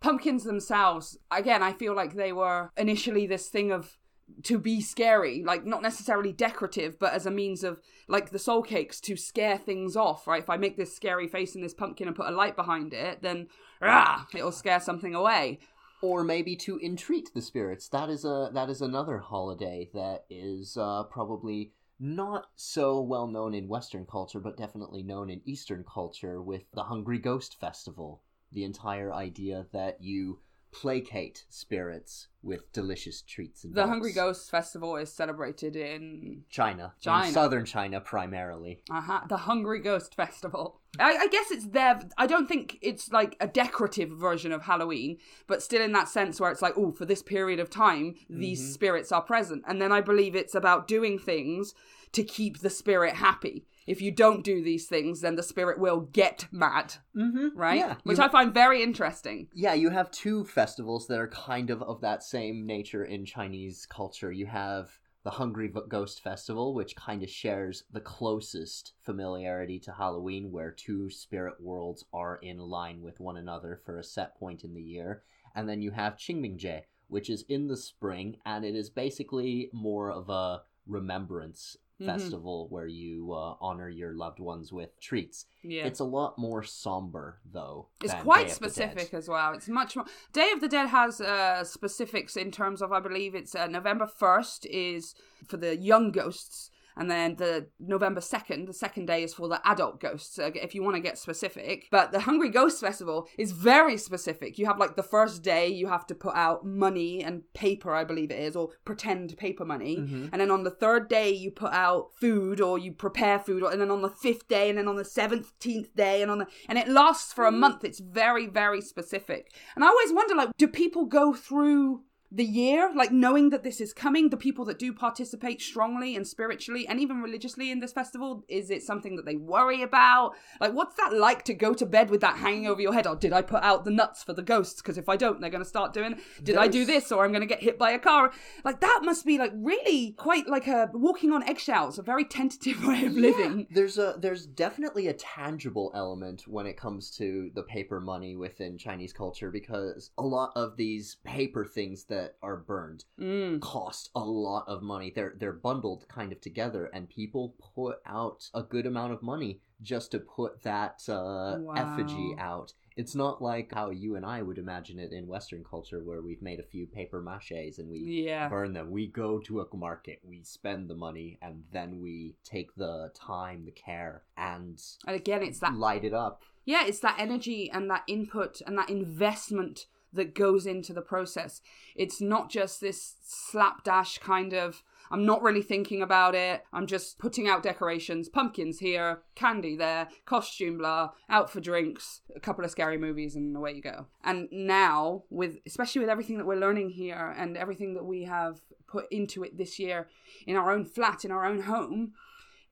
pumpkins 0.00 0.42
themselves, 0.42 1.16
again, 1.30 1.62
I 1.62 1.72
feel 1.72 1.94
like 1.94 2.14
they 2.14 2.32
were 2.32 2.70
initially 2.76 3.28
this 3.28 3.48
thing 3.48 3.70
of 3.70 3.96
to 4.44 4.58
be 4.58 4.80
scary, 4.80 5.42
like 5.44 5.64
not 5.64 5.82
necessarily 5.82 6.32
decorative, 6.32 6.98
but 6.98 7.12
as 7.12 7.26
a 7.26 7.30
means 7.30 7.64
of 7.64 7.80
like 8.08 8.30
the 8.30 8.38
soul 8.38 8.62
cakes 8.62 9.00
to 9.02 9.16
scare 9.16 9.58
things 9.58 9.96
off, 9.96 10.26
right? 10.26 10.42
If 10.42 10.50
I 10.50 10.56
make 10.56 10.76
this 10.76 10.94
scary 10.94 11.28
face 11.28 11.54
in 11.54 11.62
this 11.62 11.74
pumpkin 11.74 12.06
and 12.06 12.16
put 12.16 12.28
a 12.28 12.34
light 12.34 12.56
behind 12.56 12.94
it, 12.94 13.22
then 13.22 13.48
ah, 13.80 14.26
it'll 14.34 14.52
scare 14.52 14.80
something 14.80 15.14
away. 15.14 15.58
Or 16.02 16.24
maybe 16.24 16.56
to 16.56 16.80
entreat 16.80 17.32
the 17.32 17.42
spirits. 17.42 17.88
That 17.88 18.10
is 18.10 18.24
a 18.24 18.50
that 18.54 18.68
is 18.68 18.82
another 18.82 19.18
holiday 19.18 19.88
that 19.94 20.24
is 20.28 20.76
uh, 20.76 21.04
probably 21.04 21.72
not 22.00 22.46
so 22.56 23.00
well 23.00 23.28
known 23.28 23.54
in 23.54 23.68
Western 23.68 24.04
culture, 24.04 24.40
but 24.40 24.56
definitely 24.56 25.04
known 25.04 25.30
in 25.30 25.40
Eastern 25.44 25.84
culture 25.84 26.42
with 26.42 26.62
the 26.74 26.82
Hungry 26.82 27.18
Ghost 27.18 27.60
Festival. 27.60 28.22
The 28.50 28.64
entire 28.64 29.12
idea 29.12 29.66
that 29.72 30.02
you 30.02 30.40
placate 30.72 31.44
spirits 31.48 32.28
with 32.42 32.72
delicious 32.72 33.22
treats 33.22 33.62
and 33.62 33.74
The. 33.74 33.86
Hungry 33.86 34.12
Ghost 34.12 34.50
Festival 34.50 34.96
is 34.96 35.12
celebrated 35.12 35.76
in 35.76 36.42
China, 36.50 36.94
China. 37.00 37.26
in 37.28 37.32
southern 37.32 37.64
China 37.64 38.00
primarily. 38.00 38.82
uh-huh, 38.90 39.20
the 39.28 39.36
Hungry 39.36 39.80
Ghost 39.80 40.14
Festival. 40.16 40.80
I, 40.98 41.16
I 41.16 41.26
guess 41.28 41.50
it's 41.50 41.66
there. 41.68 42.00
I 42.18 42.26
don't 42.26 42.48
think 42.48 42.78
it's 42.82 43.12
like 43.12 43.36
a 43.40 43.46
decorative 43.46 44.10
version 44.10 44.50
of 44.50 44.62
Halloween, 44.62 45.18
but 45.46 45.62
still 45.62 45.82
in 45.82 45.92
that 45.92 46.08
sense 46.08 46.40
where 46.40 46.50
it's 46.50 46.62
like, 46.62 46.74
oh, 46.76 46.90
for 46.92 47.04
this 47.04 47.22
period 47.22 47.60
of 47.60 47.70
time, 47.70 48.14
these 48.28 48.60
Mm-hmm. 48.60 48.72
spirits 48.72 49.12
are 49.12 49.22
present. 49.22 49.62
And 49.68 49.80
then 49.80 49.92
I 49.92 50.00
believe 50.00 50.34
it's 50.34 50.54
about 50.54 50.88
doing 50.88 51.18
things 51.18 51.74
to 52.12 52.22
keep 52.24 52.58
the 52.58 52.70
spirit 52.70 53.14
happy. 53.14 53.66
If 53.86 54.00
you 54.00 54.10
don't 54.12 54.44
do 54.44 54.62
these 54.62 54.86
things, 54.86 55.20
then 55.20 55.36
the 55.36 55.42
spirit 55.42 55.78
will 55.78 56.00
get 56.00 56.46
mad, 56.52 56.94
Mm-hmm. 57.16 57.48
right? 57.58 57.78
Yeah, 57.78 57.96
Which 58.04 58.18
you- 58.18 58.24
I 58.24 58.28
find 58.28 58.54
very 58.54 58.82
interesting. 58.82 59.48
Yeah, 59.54 59.74
you 59.74 59.90
have 59.90 60.10
two 60.10 60.44
festivals 60.44 61.06
that 61.08 61.18
are 61.18 61.28
kind 61.28 61.70
of 61.70 61.82
of 61.82 62.00
that 62.02 62.22
same 62.22 62.66
nature 62.66 63.04
in 63.04 63.24
Chinese 63.24 63.86
culture. 63.86 64.30
You 64.32 64.46
have 64.46 64.98
the 65.24 65.30
Hungry 65.30 65.72
Ghost 65.88 66.20
Festival, 66.20 66.74
which 66.74 66.96
kind 66.96 67.22
of 67.22 67.30
shares 67.30 67.84
the 67.92 68.00
closest 68.00 68.92
familiarity 69.02 69.78
to 69.80 69.92
Halloween, 69.92 70.50
where 70.50 70.72
two 70.72 71.08
spirit 71.10 71.60
worlds 71.60 72.04
are 72.12 72.36
in 72.42 72.58
line 72.58 73.02
with 73.02 73.20
one 73.20 73.36
another 73.36 73.80
for 73.84 73.98
a 73.98 74.04
set 74.04 74.36
point 74.36 74.64
in 74.64 74.74
the 74.74 74.82
year. 74.82 75.22
And 75.54 75.68
then 75.68 75.80
you 75.80 75.92
have 75.92 76.16
Qingmingjie, 76.16 76.82
which 77.06 77.30
is 77.30 77.44
in 77.48 77.68
the 77.68 77.76
spring, 77.76 78.38
and 78.44 78.64
it 78.64 78.74
is 78.74 78.90
basically 78.90 79.70
more 79.72 80.10
of 80.10 80.28
a 80.28 80.62
remembrance 80.88 81.76
Mhm. 82.00 82.06
festival 82.06 82.66
where 82.68 82.86
you 82.86 83.32
uh, 83.32 83.56
honor 83.60 83.88
your 83.88 84.12
loved 84.14 84.40
ones 84.40 84.72
with 84.72 84.98
treats. 85.00 85.46
Yeah. 85.62 85.86
It's 85.86 86.00
a 86.00 86.04
lot 86.04 86.38
more 86.38 86.62
somber, 86.62 87.38
though. 87.52 87.88
It's 88.02 88.14
quite 88.14 88.46
Day 88.46 88.52
of 88.52 88.58
the 88.58 88.66
Dead. 88.66 88.72
specific 88.72 89.14
as 89.14 89.28
well. 89.28 89.52
It's 89.52 89.68
much 89.68 89.94
more. 89.94 90.06
Day 90.32 90.50
of 90.52 90.60
the 90.60 90.68
Dead 90.68 90.88
has 90.88 91.20
uh, 91.20 91.62
specifics 91.64 92.36
in 92.36 92.50
terms 92.50 92.82
of, 92.82 92.92
I 92.92 93.00
believe 93.00 93.34
it's 93.34 93.54
uh, 93.54 93.66
November 93.68 94.06
1st 94.06 94.66
is 94.66 95.14
for 95.46 95.56
the 95.58 95.76
young 95.76 96.10
ghosts, 96.10 96.70
and 96.96 97.10
then 97.10 97.36
the 97.36 97.68
November 97.78 98.20
2nd, 98.20 98.66
the 98.66 98.72
second 98.72 99.06
day, 99.06 99.22
is 99.22 99.34
for 99.34 99.48
the 99.48 99.60
adult 99.66 100.00
ghosts, 100.00 100.38
uh, 100.38 100.50
if 100.54 100.74
you 100.74 100.82
want 100.82 100.96
to 100.96 101.00
get 101.00 101.18
specific. 101.18 101.86
But 101.90 102.12
the 102.12 102.20
Hungry 102.20 102.50
Ghost 102.50 102.80
Festival 102.80 103.28
is 103.38 103.52
very 103.52 103.96
specific. 103.96 104.58
You 104.58 104.66
have 104.66 104.78
like 104.78 104.96
the 104.96 105.02
first 105.02 105.42
day, 105.42 105.68
you 105.68 105.88
have 105.88 106.06
to 106.08 106.14
put 106.14 106.34
out 106.34 106.64
money 106.64 107.22
and 107.22 107.42
paper, 107.54 107.94
I 107.94 108.04
believe 108.04 108.30
it 108.30 108.40
is, 108.40 108.56
or 108.56 108.70
pretend 108.84 109.36
paper 109.36 109.64
money. 109.64 109.96
Mm-hmm. 109.96 110.28
And 110.32 110.40
then 110.40 110.50
on 110.50 110.64
the 110.64 110.70
third 110.70 111.08
day, 111.08 111.30
you 111.30 111.50
put 111.50 111.72
out 111.72 112.10
food 112.20 112.60
or 112.60 112.78
you 112.78 112.92
prepare 112.92 113.38
food. 113.38 113.62
Or, 113.62 113.70
and 113.70 113.80
then 113.80 113.90
on 113.90 114.02
the 114.02 114.10
fifth 114.10 114.48
day, 114.48 114.68
and 114.68 114.78
then 114.78 114.88
on 114.88 114.96
the 114.96 115.04
seventeenth 115.04 115.94
day, 115.94 116.22
and 116.22 116.30
on 116.30 116.38
the 116.38 116.46
and 116.68 116.78
it 116.78 116.88
lasts 116.88 117.32
for 117.32 117.46
a 117.46 117.52
month. 117.52 117.84
It's 117.84 118.00
very 118.00 118.46
very 118.46 118.80
specific. 118.80 119.52
And 119.74 119.84
I 119.84 119.88
always 119.88 120.12
wonder, 120.12 120.34
like, 120.34 120.50
do 120.56 120.68
people 120.68 121.06
go 121.06 121.32
through 121.32 122.02
the 122.34 122.44
year 122.44 122.90
like 122.94 123.12
knowing 123.12 123.50
that 123.50 123.62
this 123.62 123.80
is 123.80 123.92
coming? 123.92 124.30
The 124.30 124.36
people 124.36 124.64
that 124.66 124.78
do 124.78 124.92
participate 124.92 125.62
strongly 125.62 126.16
and 126.16 126.26
spiritually 126.26 126.86
and 126.88 126.98
even 126.98 127.22
religiously 127.22 127.70
in 127.70 127.80
this 127.80 127.92
festival, 127.92 128.44
is 128.48 128.70
it 128.70 128.82
something 128.82 129.16
that 129.16 129.26
they 129.26 129.36
worry 129.36 129.82
about? 129.82 130.32
Like, 130.60 130.72
what's 130.72 130.96
that 130.96 131.12
like 131.12 131.44
to 131.44 131.54
go 131.54 131.74
to 131.74 131.86
bed 131.86 132.10
with 132.10 132.20
that 132.22 132.36
hanging 132.38 132.66
over 132.66 132.80
your 132.80 132.94
head? 132.94 133.06
Or 133.06 133.16
did 133.16 133.32
I 133.32 133.42
put 133.42 133.62
out 133.62 133.84
the 133.84 133.90
nuts 133.90 134.22
for 134.22 134.32
the 134.32 134.42
ghosts? 134.42 134.82
Because 134.82 134.98
if 134.98 135.08
I 135.08 135.16
don't, 135.16 135.40
they're 135.40 135.50
going 135.50 135.62
to 135.62 135.68
start 135.68 135.92
doing. 135.92 136.16
Did 136.42 136.56
I 136.56 136.68
do 136.68 136.84
this? 136.84 137.12
or 137.12 137.24
I'm 137.24 137.30
going 137.30 137.40
to 137.42 137.46
get 137.46 137.62
hit 137.62 137.78
by 137.78 137.90
a 137.92 137.98
car. 137.98 138.32
Like 138.64 138.80
that 138.80 139.00
must 139.02 139.24
be 139.24 139.38
like 139.38 139.52
really 139.54 140.12
quite 140.12 140.48
like 140.48 140.66
a 140.66 140.90
walking 140.92 141.32
on 141.32 141.42
eggshells, 141.42 141.98
a 141.98 142.02
very 142.02 142.24
tentative 142.24 142.84
way 142.86 143.04
of 143.06 143.14
living. 143.14 143.66
There's 143.70 143.98
a 143.98 144.16
there's 144.18 144.46
definitely 144.46 145.08
a 145.08 145.12
tangible 145.12 145.90
element 145.94 146.44
when 146.46 146.66
it 146.66 146.76
comes 146.76 147.10
to 147.12 147.50
the 147.54 147.62
paper 147.62 148.00
money 148.00 148.36
within 148.36 148.78
Chinese 148.78 149.12
culture 149.12 149.50
because 149.50 150.10
a 150.18 150.22
lot 150.22 150.52
of 150.56 150.76
these 150.76 151.16
paper 151.24 151.64
things 151.64 152.04
that 152.04 152.21
are 152.42 152.56
burned 152.56 153.04
Mm. 153.18 153.60
cost 153.60 154.10
a 154.14 154.20
lot 154.24 154.64
of 154.68 154.82
money. 154.82 155.12
They're 155.14 155.34
they're 155.38 155.52
bundled 155.52 156.06
kind 156.08 156.32
of 156.32 156.40
together 156.40 156.86
and 156.94 157.08
people 157.08 157.54
put 157.74 157.96
out 158.06 158.48
a 158.54 158.62
good 158.62 158.86
amount 158.86 159.12
of 159.12 159.22
money 159.22 159.60
just 159.80 160.10
to 160.12 160.18
put 160.20 160.62
that 160.62 161.02
uh, 161.08 161.56
effigy 161.76 162.34
out. 162.38 162.72
It's 162.96 163.14
not 163.14 163.42
like 163.42 163.72
how 163.74 163.90
you 163.90 164.16
and 164.16 164.24
I 164.24 164.42
would 164.42 164.58
imagine 164.58 164.98
it 164.98 165.12
in 165.12 165.26
Western 165.26 165.64
culture 165.64 166.00
where 166.04 166.20
we've 166.22 166.42
made 166.42 166.60
a 166.60 166.70
few 166.74 166.86
paper 166.86 167.20
maches 167.22 167.78
and 167.78 167.88
we 167.90 167.98
Yeah. 167.98 168.48
burn 168.48 168.74
them. 168.74 168.90
We 168.90 169.06
go 169.08 169.38
to 169.40 169.60
a 169.60 169.76
market, 169.76 170.20
we 170.22 170.42
spend 170.44 170.88
the 170.88 170.94
money, 170.94 171.38
and 171.42 171.64
then 171.72 172.00
we 172.00 172.36
take 172.44 172.74
the 172.76 173.10
time, 173.14 173.64
the 173.64 173.72
care, 173.72 174.22
and 174.36 174.80
And 175.06 175.16
again, 175.16 175.42
it's 175.42 175.60
that 175.60 175.74
light 175.74 176.04
it 176.04 176.14
up. 176.14 176.42
yeah, 176.64 176.84
it's 176.86 177.00
that 177.00 177.16
energy 177.18 177.70
and 177.70 177.90
that 177.90 178.04
input 178.06 178.60
and 178.66 178.78
that 178.78 178.90
investment 178.90 179.86
that 180.12 180.34
goes 180.34 180.66
into 180.66 180.92
the 180.92 181.02
process. 181.02 181.60
It's 181.94 182.20
not 182.20 182.50
just 182.50 182.80
this 182.80 183.16
slapdash 183.22 184.18
kind 184.18 184.52
of 184.52 184.82
I'm 185.12 185.26
not 185.26 185.42
really 185.42 185.60
thinking 185.60 186.00
about 186.00 186.34
it. 186.34 186.64
I'm 186.72 186.86
just 186.86 187.18
putting 187.18 187.46
out 187.46 187.62
decorations, 187.62 188.30
pumpkins 188.30 188.78
here, 188.78 189.20
candy 189.34 189.76
there, 189.76 190.08
costume 190.24 190.78
blah, 190.78 191.10
out 191.28 191.50
for 191.50 191.60
drinks, 191.60 192.22
a 192.34 192.40
couple 192.40 192.64
of 192.64 192.70
scary 192.70 192.96
movies 192.96 193.36
and 193.36 193.54
away 193.54 193.72
you 193.72 193.82
go. 193.82 194.06
And 194.24 194.48
now 194.50 195.24
with 195.28 195.58
especially 195.66 196.00
with 196.00 196.08
everything 196.08 196.38
that 196.38 196.46
we're 196.46 196.56
learning 196.56 196.90
here 196.90 197.34
and 197.36 197.58
everything 197.58 197.92
that 197.92 198.06
we 198.06 198.24
have 198.24 198.62
put 198.86 199.04
into 199.12 199.44
it 199.44 199.58
this 199.58 199.78
year 199.78 200.08
in 200.46 200.56
our 200.56 200.70
own 200.70 200.86
flat, 200.86 201.26
in 201.26 201.30
our 201.30 201.44
own 201.44 201.60
home, 201.60 202.12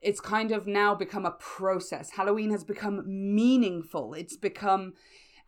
it's 0.01 0.21
kind 0.21 0.51
of 0.51 0.67
now 0.67 0.95
become 0.95 1.27
a 1.27 1.33
process. 1.33 2.13
Halloween 2.13 2.51
has 2.53 2.65
become 2.65 3.03
meaningful. 3.07 4.15
It's 4.15 4.39
become 4.39 4.95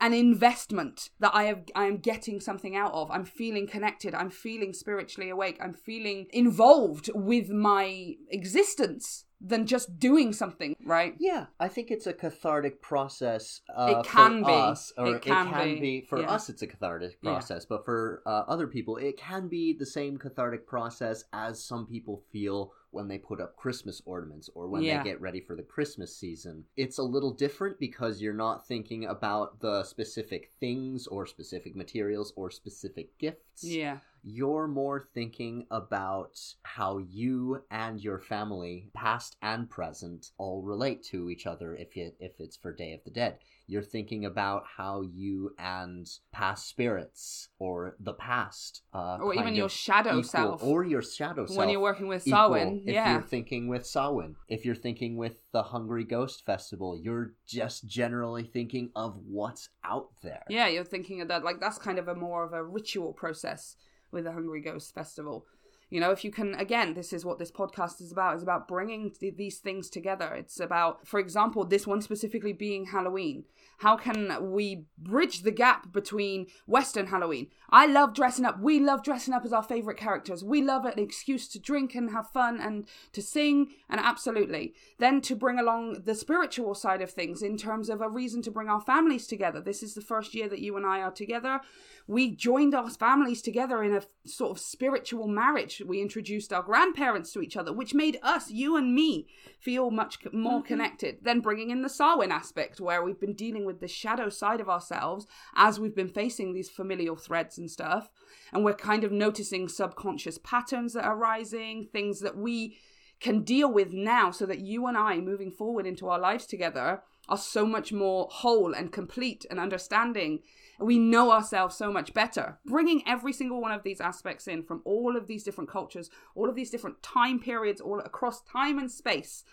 an 0.03 0.13
investment 0.13 1.11
that 1.21 1.31
I 1.33 1.45
have 1.45 1.63
I 1.77 1.87
am 1.87 1.99
getting 1.99 2.41
something 2.41 2.77
out 2.77 2.93
of. 2.93 3.11
I'm 3.11 3.25
feeling 3.25 3.69
connected. 3.69 4.15
I'm 4.15 4.31
feeling 4.31 4.75
spiritually 4.75 5.31
awake. 5.31 5.59
I'm 5.63 5.73
feeling 5.73 6.27
involved 6.33 7.09
with 7.15 7.49
my 7.49 8.15
existence 8.29 9.25
than 9.45 9.67
just 9.67 9.99
doing 9.99 10.33
something, 10.33 10.77
right? 10.85 11.15
Yeah, 11.19 11.47
I 11.59 11.67
think 11.69 11.91
it's 11.91 12.07
a 12.07 12.13
cathartic 12.13 12.81
process. 12.81 13.61
Uh, 13.69 13.97
It 13.99 14.07
can 14.07 14.41
for 14.43 14.47
be. 14.47 14.53
us, 14.53 14.93
or 14.97 15.17
It 15.17 15.23
can 15.23 15.81
be, 15.81 16.03
For 16.09 16.21
yeah. 16.21 16.31
us, 16.31 16.49
it's 16.49 16.63
a 16.63 16.67
cathartic 16.67 17.19
Yeah. 17.21 17.33
process, 17.33 17.65
but 17.65 17.85
for 17.85 18.23
uh, 18.25 18.45
other 18.47 18.67
people, 18.69 18.97
it 18.99 19.17
can 19.17 19.49
be 19.49 19.73
the 19.73 19.87
same 19.87 20.17
cathartic 20.17 20.67
process 20.67 21.25
as 21.33 21.63
some 21.63 21.87
people 21.87 22.23
feel 22.31 22.73
when 22.93 23.09
they 23.09 23.19
put 23.19 23.41
up 23.41 23.57
Christmas 23.57 24.01
ornaments 24.05 24.51
or 24.55 24.69
when 24.69 24.83
Yeah. 24.83 25.03
they 25.03 25.11
get 25.11 25.21
ready 25.21 25.41
for 25.41 25.57
the 25.57 25.63
Christmas 25.63 26.15
season. 26.15 26.67
It's 26.77 26.99
a 26.99 27.03
little 27.03 27.33
different 27.33 27.79
because 27.81 28.21
you're 28.21 28.35
not 28.35 28.67
thinking 28.69 29.07
about 29.07 29.61
the 29.61 29.83
specific 29.83 30.51
things 30.61 31.07
or 31.07 31.27
specific 31.27 31.75
materials 31.75 32.33
or 32.37 32.51
specific 32.51 33.17
gifts 33.19 33.65
Yeah. 33.65 33.99
You're 34.23 34.69
more 34.69 35.09
thinking 35.15 35.67
about 35.71 36.39
how 36.63 36.99
you 36.99 37.63
and 37.71 38.01
your 38.01 38.21
family 38.21 38.89
past 38.95 39.37
and 39.43 39.69
present 39.69 40.31
all 40.39 40.63
relate 40.63 41.03
to 41.03 41.29
each 41.29 41.47
other 41.47 41.75
if 41.75 41.97
you 41.97 42.13
if 42.21 42.33
it's 42.39 42.57
for 42.57 42.73
day 42.73 42.93
of 42.93 43.01
the 43.05 43.11
dead 43.11 43.37
you're 43.67 43.83
thinking 43.83 44.25
about 44.25 44.65
how 44.77 45.03
you 45.03 45.55
and 45.59 46.07
past 46.33 46.69
spirits 46.69 47.49
or 47.59 47.97
the 48.01 48.13
past 48.13 48.83
uh, 48.93 49.19
Or 49.21 49.35
even 49.35 49.55
your 49.55 49.69
shadow 49.69 50.11
equal- 50.11 50.23
self. 50.25 50.63
or 50.63 50.85
your 50.85 51.03
shadow 51.03 51.47
self 51.47 51.57
when 51.57 51.69
you're 51.69 51.81
working 51.81 52.09
with 52.09 52.23
Samhain, 52.23 52.83
if 52.87 52.93
yeah. 52.95 53.13
you're 53.13 53.23
thinking 53.23 53.69
with 53.69 53.87
Samhain, 53.87 54.37
if 54.49 54.65
you're 54.65 54.75
thinking 54.75 55.17
with 55.17 55.37
the 55.53 55.63
Hungry 55.63 56.05
Ghost 56.05 56.45
Festival, 56.45 56.99
you're 57.01 57.33
just 57.47 57.87
generally 57.87 58.45
thinking 58.45 58.91
of 58.97 59.17
what's 59.27 59.69
out 59.85 60.09
there. 60.23 60.43
Yeah, 60.49 60.67
you're 60.69 60.85
thinking 60.85 61.21
of 61.21 61.29
that. 61.29 61.45
Like 61.45 61.61
that's 61.61 61.79
kind 61.79 61.99
of 61.99 62.09
a 62.09 62.15
more 62.15 62.45
of 62.45 62.53
a 62.53 62.63
ritual 62.63 63.13
process 63.13 63.77
with 64.13 64.25
the 64.25 64.33
Hungry 64.33 64.61
Ghost 64.61 64.95
Festival. 64.95 65.47
You 65.93 66.01
know, 66.01 66.11
if 66.11 66.25
you 66.25 66.31
can, 66.31 66.55
again, 66.55 66.95
this 66.95 67.13
is 67.13 67.23
what 67.23 67.39
this 67.39 67.53
podcast 67.53 68.01
is 68.01 68.11
about, 68.11 68.35
is 68.35 68.43
about 68.43 68.67
bringing 68.67 69.11
th- 69.11 69.37
these 69.37 69.59
things 69.59 69.91
together. 69.91 70.33
It's 70.33 70.59
about, 70.59 71.07
for 71.07 71.21
example, 71.21 71.67
this 71.67 71.87
one 71.87 72.01
specifically 72.01 72.55
being 72.55 72.87
Halloween. 72.87 73.45
How 73.81 73.99
can 73.99 74.53
we 74.53 74.87
bridge 74.97 75.43
the 75.43 75.51
gap 75.51 75.93
between 75.93 76.47
Western 76.67 77.09
Halloween? 77.09 77.49
I 77.69 77.85
love 77.85 78.15
dressing 78.15 78.47
up. 78.47 78.59
We 78.59 78.81
love 78.81 79.03
dressing 79.03 79.35
up 79.35 79.45
as 79.45 79.53
our 79.53 79.63
favorite 79.63 79.99
characters. 79.99 80.43
We 80.43 80.63
love 80.63 80.87
an 80.87 80.99
excuse 80.99 81.47
to 81.49 81.59
drink 81.59 81.95
and 81.95 82.11
have 82.11 82.31
fun 82.31 82.59
and 82.59 82.87
to 83.13 83.21
sing, 83.21 83.73
and 83.91 84.01
absolutely. 84.01 84.73
Then 84.99 85.21
to 85.23 85.37
bring 85.37 85.59
along 85.59 86.05
the 86.05 86.15
spiritual 86.15 86.75
side 86.75 87.03
of 87.03 87.11
things 87.11 87.43
in 87.43 87.59
terms 87.59 87.91
of 87.91 88.01
a 88.01 88.09
reason 88.09 88.41
to 88.43 88.51
bring 88.51 88.69
our 88.69 88.81
families 88.81 89.27
together. 89.27 89.61
This 89.61 89.83
is 89.83 89.93
the 89.93 90.01
first 90.01 90.35
year 90.35 90.49
that 90.49 90.61
you 90.61 90.75
and 90.79 90.87
I 90.87 91.03
are 91.03 91.11
together. 91.11 91.61
We 92.07 92.35
joined 92.35 92.75
our 92.75 92.91
families 92.91 93.43
together 93.43 93.83
in 93.83 93.95
a 93.95 94.03
sort 94.27 94.51
of 94.53 94.59
spiritual 94.59 95.29
marriage. 95.29 95.82
We 95.87 96.01
introduced 96.01 96.53
our 96.53 96.63
grandparents 96.63 97.33
to 97.33 97.41
each 97.41 97.57
other, 97.57 97.73
which 97.73 97.95
made 97.95 98.19
us, 98.23 98.51
you 98.51 98.77
and 98.77 98.95
me, 98.95 99.27
feel 99.61 99.91
much 99.91 100.19
more 100.33 100.59
mm-hmm. 100.61 100.67
connected. 100.67 101.19
Then 101.23 101.41
bringing 101.41 101.71
in 101.71 101.83
the 101.83 101.89
Samhain 101.89 102.33
aspect, 102.33 102.81
where 102.81 103.03
we've 103.03 103.21
been 103.21 103.35
dealing 103.35 103.65
with 103.65 103.81
the 103.81 103.89
shadow 103.89 104.29
side 104.29 104.61
of 104.61 104.69
ourselves 104.69 105.27
as 105.55 105.79
we've 105.79 105.95
been 105.95 106.09
facing 106.09 106.53
these 106.53 106.71
familial 106.71 107.17
threads 107.17 107.59
and 107.59 107.71
stuff. 107.71 108.09
And 108.53 108.65
we're 108.65 108.75
kind 108.75 109.05
of 109.05 109.13
noticing 109.13 109.69
subconscious 109.69 110.39
patterns 110.39 110.93
that 110.95 111.05
are 111.05 111.17
rising, 111.17 111.89
things 111.93 112.21
that 112.21 112.37
we 112.37 112.79
can 113.21 113.43
deal 113.43 113.73
with 113.73 113.93
now 113.93 114.31
so 114.31 114.45
that 114.47 114.59
you 114.59 114.87
and 114.87 114.97
I, 114.97 115.19
moving 115.19 115.53
forward 115.53 115.87
into 115.87 116.09
our 116.09 116.19
lives 116.19 116.45
together, 116.45 117.03
are 117.29 117.39
so 117.39 117.65
much 117.65 117.93
more 117.93 118.29
whole 118.31 118.75
and 118.75 118.93
complete 118.93 119.47
and 119.49 119.61
understanding 119.61 120.41
we 120.85 120.99
know 120.99 121.31
ourselves 121.31 121.77
so 121.77 121.93
much 121.93 122.15
better. 122.15 122.59
Bringing 122.67 123.03
every 123.07 123.33
single 123.33 123.61
one 123.61 123.73
of 123.73 123.83
these 123.83 124.01
aspects 124.01 124.49
in 124.49 124.63
from 124.63 124.83
all 124.85 125.17
of 125.17 125.27
these 125.27 125.45
different 125.45 125.71
cultures, 125.71 126.11
all 126.35 126.49
of 126.49 126.55
these 126.55 126.71
different 126.71 127.03
time 127.03 127.39
periods, 127.39 127.81
all 127.81 128.01
across 128.01 128.43
time 128.43 128.79
and 128.79 128.91
space, 128.91 129.45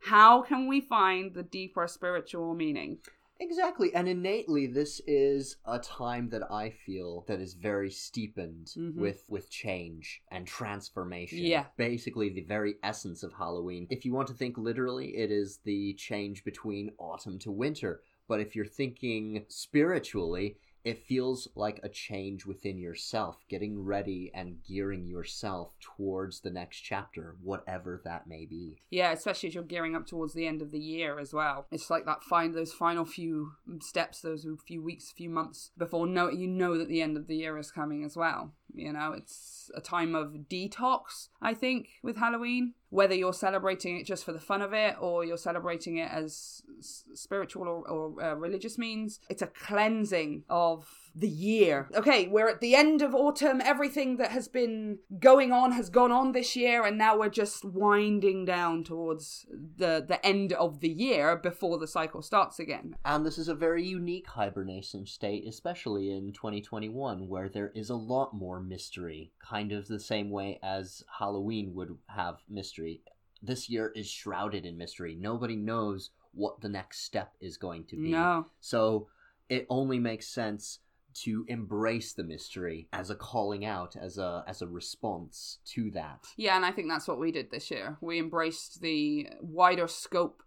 how 0.00 0.42
can 0.42 0.66
we 0.68 0.80
find 0.80 1.34
the 1.34 1.42
deeper 1.42 1.86
spiritual 1.88 2.54
meaning? 2.54 2.98
Exactly, 3.38 3.94
and 3.94 4.08
innately, 4.08 4.66
this 4.66 5.00
is 5.06 5.56
a 5.66 5.78
time 5.78 6.30
that 6.30 6.50
I 6.50 6.70
feel 6.70 7.22
that 7.28 7.38
is 7.38 7.52
very 7.52 7.90
steepened 7.90 8.72
mm-hmm. 8.76 8.98
with 8.98 9.24
with 9.28 9.50
change 9.50 10.22
and 10.30 10.46
transformation. 10.46 11.38
Yeah, 11.38 11.66
basically 11.76 12.30
the 12.30 12.44
very 12.44 12.76
essence 12.82 13.22
of 13.22 13.34
Halloween. 13.34 13.88
If 13.90 14.06
you 14.06 14.14
want 14.14 14.28
to 14.28 14.34
think 14.34 14.56
literally, 14.56 15.16
it 15.16 15.30
is 15.30 15.58
the 15.64 15.92
change 15.94 16.44
between 16.44 16.92
autumn 16.98 17.38
to 17.40 17.50
winter. 17.50 18.00
But 18.26 18.40
if 18.40 18.56
you're 18.56 18.64
thinking 18.64 19.44
spiritually, 19.48 20.56
it 20.86 21.04
feels 21.04 21.48
like 21.56 21.80
a 21.82 21.88
change 21.88 22.46
within 22.46 22.78
yourself, 22.78 23.44
getting 23.48 23.84
ready 23.84 24.30
and 24.32 24.62
gearing 24.62 25.08
yourself 25.08 25.72
towards 25.80 26.40
the 26.40 26.50
next 26.50 26.78
chapter, 26.78 27.34
whatever 27.42 28.00
that 28.04 28.28
may 28.28 28.46
be. 28.46 28.78
Yeah, 28.88 29.10
especially 29.10 29.48
as 29.48 29.56
you're 29.56 29.64
gearing 29.64 29.96
up 29.96 30.06
towards 30.06 30.32
the 30.32 30.46
end 30.46 30.62
of 30.62 30.70
the 30.70 30.78
year 30.78 31.18
as 31.18 31.34
well. 31.34 31.66
It's 31.72 31.90
like 31.90 32.04
that 32.06 32.22
find 32.22 32.54
those 32.54 32.72
final 32.72 33.04
few 33.04 33.54
steps, 33.80 34.20
those 34.20 34.46
few 34.64 34.80
weeks, 34.80 35.10
few 35.10 35.28
months 35.28 35.72
before 35.76 36.06
know 36.06 36.30
you 36.30 36.46
know 36.46 36.78
that 36.78 36.86
the 36.86 37.02
end 37.02 37.16
of 37.16 37.26
the 37.26 37.34
year 37.34 37.58
is 37.58 37.72
coming 37.72 38.04
as 38.04 38.16
well. 38.16 38.52
You 38.72 38.92
know, 38.92 39.12
it's 39.12 39.72
a 39.74 39.80
time 39.80 40.14
of 40.14 40.36
detox, 40.48 41.30
I 41.42 41.54
think, 41.54 41.88
with 42.02 42.16
Halloween. 42.16 42.74
Whether 42.96 43.14
you're 43.14 43.34
celebrating 43.34 43.98
it 43.98 44.06
just 44.06 44.24
for 44.24 44.32
the 44.32 44.40
fun 44.40 44.62
of 44.62 44.72
it 44.72 44.96
or 44.98 45.22
you're 45.22 45.36
celebrating 45.50 45.98
it 45.98 46.10
as 46.10 46.62
spiritual 46.80 47.68
or, 47.68 47.86
or 47.94 48.24
uh, 48.24 48.34
religious 48.34 48.78
means, 48.78 49.20
it's 49.28 49.42
a 49.42 49.48
cleansing 49.48 50.44
of 50.48 50.88
the 51.18 51.28
year. 51.28 51.88
Okay, 51.94 52.28
we're 52.28 52.48
at 52.48 52.60
the 52.60 52.74
end 52.74 53.00
of 53.00 53.14
autumn. 53.14 53.62
Everything 53.64 54.18
that 54.18 54.30
has 54.30 54.48
been 54.48 54.98
going 55.18 55.50
on 55.50 55.72
has 55.72 55.88
gone 55.88 56.12
on 56.12 56.32
this 56.32 56.54
year, 56.54 56.84
and 56.84 56.98
now 56.98 57.18
we're 57.18 57.30
just 57.30 57.64
winding 57.64 58.44
down 58.44 58.84
towards 58.84 59.46
the 59.50 60.04
the 60.06 60.24
end 60.24 60.52
of 60.52 60.80
the 60.80 60.90
year 60.90 61.36
before 61.36 61.78
the 61.78 61.88
cycle 61.88 62.20
starts 62.20 62.58
again. 62.58 62.94
And 63.04 63.24
this 63.24 63.38
is 63.38 63.48
a 63.48 63.54
very 63.54 63.84
unique 63.84 64.26
hibernation 64.26 65.06
state, 65.06 65.46
especially 65.48 66.10
in 66.10 66.32
2021, 66.32 67.28
where 67.28 67.48
there 67.48 67.72
is 67.74 67.88
a 67.88 67.96
lot 67.96 68.34
more 68.34 68.60
mystery, 68.60 69.32
kind 69.38 69.72
of 69.72 69.88
the 69.88 70.00
same 70.00 70.30
way 70.30 70.60
as 70.62 71.02
Halloween 71.18 71.74
would 71.74 71.96
have 72.08 72.36
mystery. 72.48 73.00
This 73.42 73.70
year 73.70 73.92
is 73.94 74.08
shrouded 74.08 74.66
in 74.66 74.76
mystery. 74.76 75.16
Nobody 75.18 75.56
knows 75.56 76.10
what 76.32 76.60
the 76.60 76.68
next 76.68 77.04
step 77.04 77.32
is 77.40 77.56
going 77.56 77.84
to 77.86 77.96
be. 77.96 78.10
No. 78.10 78.46
So 78.60 79.08
it 79.48 79.66
only 79.70 79.98
makes 79.98 80.28
sense 80.28 80.80
to 81.24 81.44
embrace 81.48 82.12
the 82.12 82.24
mystery 82.24 82.88
as 82.92 83.10
a 83.10 83.14
calling 83.14 83.64
out 83.64 83.96
as 83.96 84.18
a 84.18 84.44
as 84.46 84.62
a 84.62 84.66
response 84.66 85.58
to 85.64 85.90
that. 85.92 86.24
Yeah 86.36 86.56
and 86.56 86.64
i 86.64 86.70
think 86.70 86.88
that's 86.88 87.08
what 87.08 87.18
we 87.18 87.32
did 87.32 87.50
this 87.50 87.70
year. 87.70 87.96
We 88.00 88.18
embraced 88.18 88.80
the 88.80 89.28
wider 89.40 89.88
scope 89.88 90.42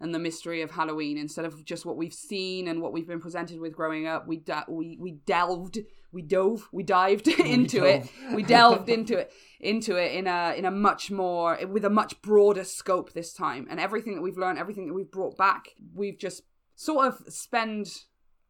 and 0.00 0.14
the 0.14 0.18
mystery 0.18 0.62
of 0.62 0.70
halloween. 0.70 1.18
Instead 1.18 1.44
of 1.44 1.64
just 1.64 1.84
what 1.84 1.96
we've 1.96 2.14
seen 2.14 2.68
and 2.68 2.80
what 2.80 2.92
we've 2.92 3.06
been 3.06 3.20
presented 3.20 3.60
with 3.60 3.74
growing 3.74 4.06
up 4.06 4.26
we 4.26 4.38
da- 4.38 4.64
we 4.68 4.96
we 5.00 5.12
delved 5.12 5.78
we 6.12 6.22
dove 6.22 6.68
we 6.72 6.82
dived 6.82 7.28
into 7.40 7.82
we 7.82 7.88
it 7.88 8.10
we 8.34 8.42
delved 8.42 8.88
into 8.98 9.18
it 9.18 9.32
into 9.60 9.96
it 9.96 10.12
in 10.12 10.26
a 10.26 10.54
in 10.56 10.64
a 10.64 10.70
much 10.70 11.10
more 11.10 11.58
with 11.66 11.84
a 11.84 11.90
much 11.90 12.20
broader 12.22 12.64
scope 12.64 13.12
this 13.12 13.32
time. 13.32 13.66
And 13.68 13.78
everything 13.80 14.14
that 14.14 14.22
we've 14.22 14.38
learned 14.38 14.58
everything 14.58 14.86
that 14.86 14.94
we've 14.94 15.10
brought 15.10 15.36
back 15.36 15.68
we've 15.94 16.18
just 16.18 16.42
sort 16.76 17.06
of 17.06 17.32
spend 17.32 17.88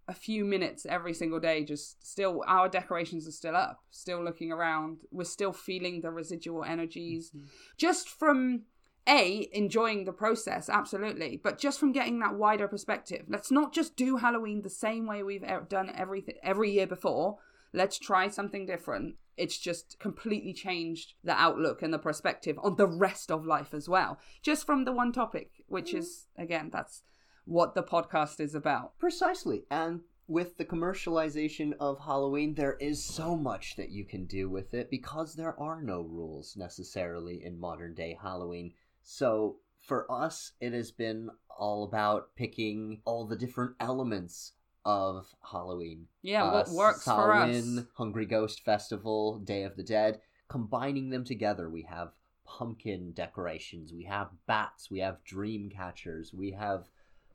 a 0.06 0.14
few 0.14 0.44
minutes 0.44 0.86
every 0.86 1.14
single 1.14 1.40
day 1.40 1.64
just 1.64 2.06
still 2.06 2.42
our 2.46 2.68
decorations 2.68 3.26
are 3.26 3.32
still 3.32 3.56
up 3.56 3.80
still 3.90 4.22
looking 4.22 4.52
around. 4.52 4.98
We're 5.10 5.24
still 5.24 5.52
feeling 5.52 6.00
the 6.00 6.10
residual 6.10 6.64
energies. 6.64 7.30
Mm-hmm. 7.30 7.46
just 7.78 8.08
from 8.08 8.62
a 9.06 9.48
enjoying 9.52 10.04
the 10.04 10.12
process 10.12 10.70
absolutely 10.70 11.38
but 11.42 11.58
just 11.58 11.78
from 11.78 11.92
getting 11.92 12.18
that 12.20 12.34
wider 12.34 12.68
perspective. 12.68 13.24
Let's 13.28 13.50
not 13.50 13.72
just 13.72 13.96
do 13.96 14.16
halloween 14.16 14.62
the 14.62 14.70
same 14.70 15.06
way 15.06 15.22
we've 15.22 15.44
done 15.68 15.90
everything 15.94 16.36
every 16.42 16.70
year 16.72 16.86
before. 16.86 17.36
Let's 17.72 17.98
try 17.98 18.28
something 18.28 18.66
different. 18.66 19.16
It's 19.36 19.58
just 19.58 19.98
completely 19.98 20.52
changed 20.52 21.14
the 21.24 21.32
outlook 21.32 21.82
and 21.82 21.92
the 21.92 21.98
perspective 21.98 22.56
on 22.62 22.76
the 22.76 22.86
rest 22.86 23.30
of 23.32 23.44
life 23.44 23.74
as 23.74 23.88
well. 23.88 24.18
Just 24.42 24.64
from 24.64 24.84
the 24.84 24.92
one 24.92 25.12
topic 25.12 25.50
which 25.66 25.92
mm. 25.92 25.98
is 25.98 26.26
again 26.36 26.70
that's 26.72 27.02
what 27.44 27.74
the 27.74 27.82
podcast 27.82 28.40
is 28.40 28.54
about. 28.54 28.98
Precisely. 28.98 29.64
And 29.70 30.00
with 30.26 30.56
the 30.56 30.64
commercialization 30.64 31.74
of 31.78 32.00
Halloween, 32.00 32.54
there 32.54 32.76
is 32.80 33.04
so 33.04 33.36
much 33.36 33.76
that 33.76 33.90
you 33.90 34.04
can 34.04 34.24
do 34.24 34.48
with 34.48 34.72
it 34.72 34.90
because 34.90 35.34
there 35.34 35.58
are 35.60 35.82
no 35.82 36.00
rules 36.00 36.56
necessarily 36.56 37.44
in 37.44 37.60
modern 37.60 37.94
day 37.94 38.16
Halloween. 38.20 38.72
So 39.02 39.56
for 39.82 40.10
us, 40.10 40.52
it 40.60 40.72
has 40.72 40.90
been 40.90 41.28
all 41.50 41.84
about 41.84 42.34
picking 42.36 43.00
all 43.04 43.26
the 43.26 43.36
different 43.36 43.74
elements 43.80 44.52
of 44.84 45.26
Halloween. 45.50 46.06
Yeah, 46.22 46.44
uh, 46.44 46.52
what 46.52 46.68
works 46.70 47.04
Samhain, 47.04 47.22
for 47.22 47.32
us? 47.34 47.50
Halloween, 47.50 47.86
Hungry 47.94 48.26
Ghost 48.26 48.64
Festival, 48.64 49.38
Day 49.38 49.62
of 49.62 49.76
the 49.76 49.82
Dead, 49.82 50.20
combining 50.48 51.10
them 51.10 51.24
together. 51.24 51.68
We 51.68 51.82
have 51.82 52.12
pumpkin 52.46 53.12
decorations, 53.12 53.92
we 53.92 54.04
have 54.04 54.28
bats, 54.46 54.90
we 54.90 55.00
have 55.00 55.24
dream 55.24 55.70
catchers, 55.70 56.32
we 56.32 56.52
have 56.52 56.88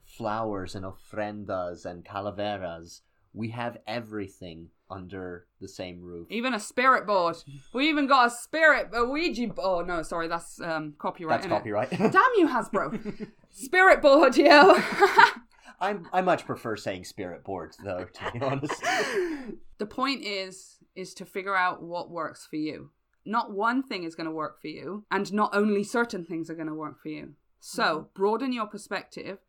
flowers 0.10 0.76
and 0.76 0.86
ofrendas 0.86 1.86
and 1.86 2.04
calaveras. 2.04 3.02
We 3.34 3.50
have 3.50 3.78
everything 3.88 4.70
under 4.90 5.46
the 5.62 5.68
same 5.68 6.02
roof. 6.02 6.28
Even 6.32 6.54
a 6.54 6.60
spirit 6.60 7.06
board. 7.06 7.38
We 7.74 7.88
even 7.90 8.08
got 8.08 8.28
a 8.28 8.30
spirit 8.30 8.90
a 8.92 9.06
Ouija. 9.06 9.48
board. 9.48 9.60
Oh 9.60 9.82
no, 9.82 10.02
sorry, 10.02 10.28
that's 10.28 10.60
um, 10.62 10.96
copyright. 10.98 11.42
That's 11.42 11.52
copyright. 11.52 11.90
Damn 11.92 12.14
you, 12.38 12.48
Hasbro. 12.48 13.28
spirit 13.52 14.02
board, 14.02 14.36
yo. 14.36 14.74
I 15.82 15.98
I 16.12 16.22
much 16.22 16.46
prefer 16.46 16.76
saying 16.76 17.06
spirit 17.06 17.44
boards 17.44 17.78
though, 17.84 18.06
to 18.06 18.32
be 18.32 18.42
honest. 18.42 18.84
the 19.78 19.86
point 19.86 20.26
is 20.26 20.80
is 20.96 21.14
to 21.14 21.26
figure 21.26 21.56
out 21.56 21.84
what 21.84 22.10
works 22.10 22.48
for 22.50 22.56
you. 22.56 22.90
Not 23.26 23.52
one 23.52 23.84
thing 23.84 24.04
is 24.06 24.16
going 24.16 24.26
to 24.26 24.32
work 24.32 24.60
for 24.60 24.70
you, 24.70 25.06
and 25.12 25.32
not 25.32 25.52
only 25.54 25.84
certain 25.84 26.26
things 26.26 26.50
are 26.50 26.56
going 26.56 26.68
to 26.68 26.74
work 26.74 27.00
for 27.00 27.10
you. 27.10 27.34
So 27.60 27.84
mm-hmm. 27.84 28.08
broaden 28.16 28.54
your 28.54 28.66
perspective 28.66 29.40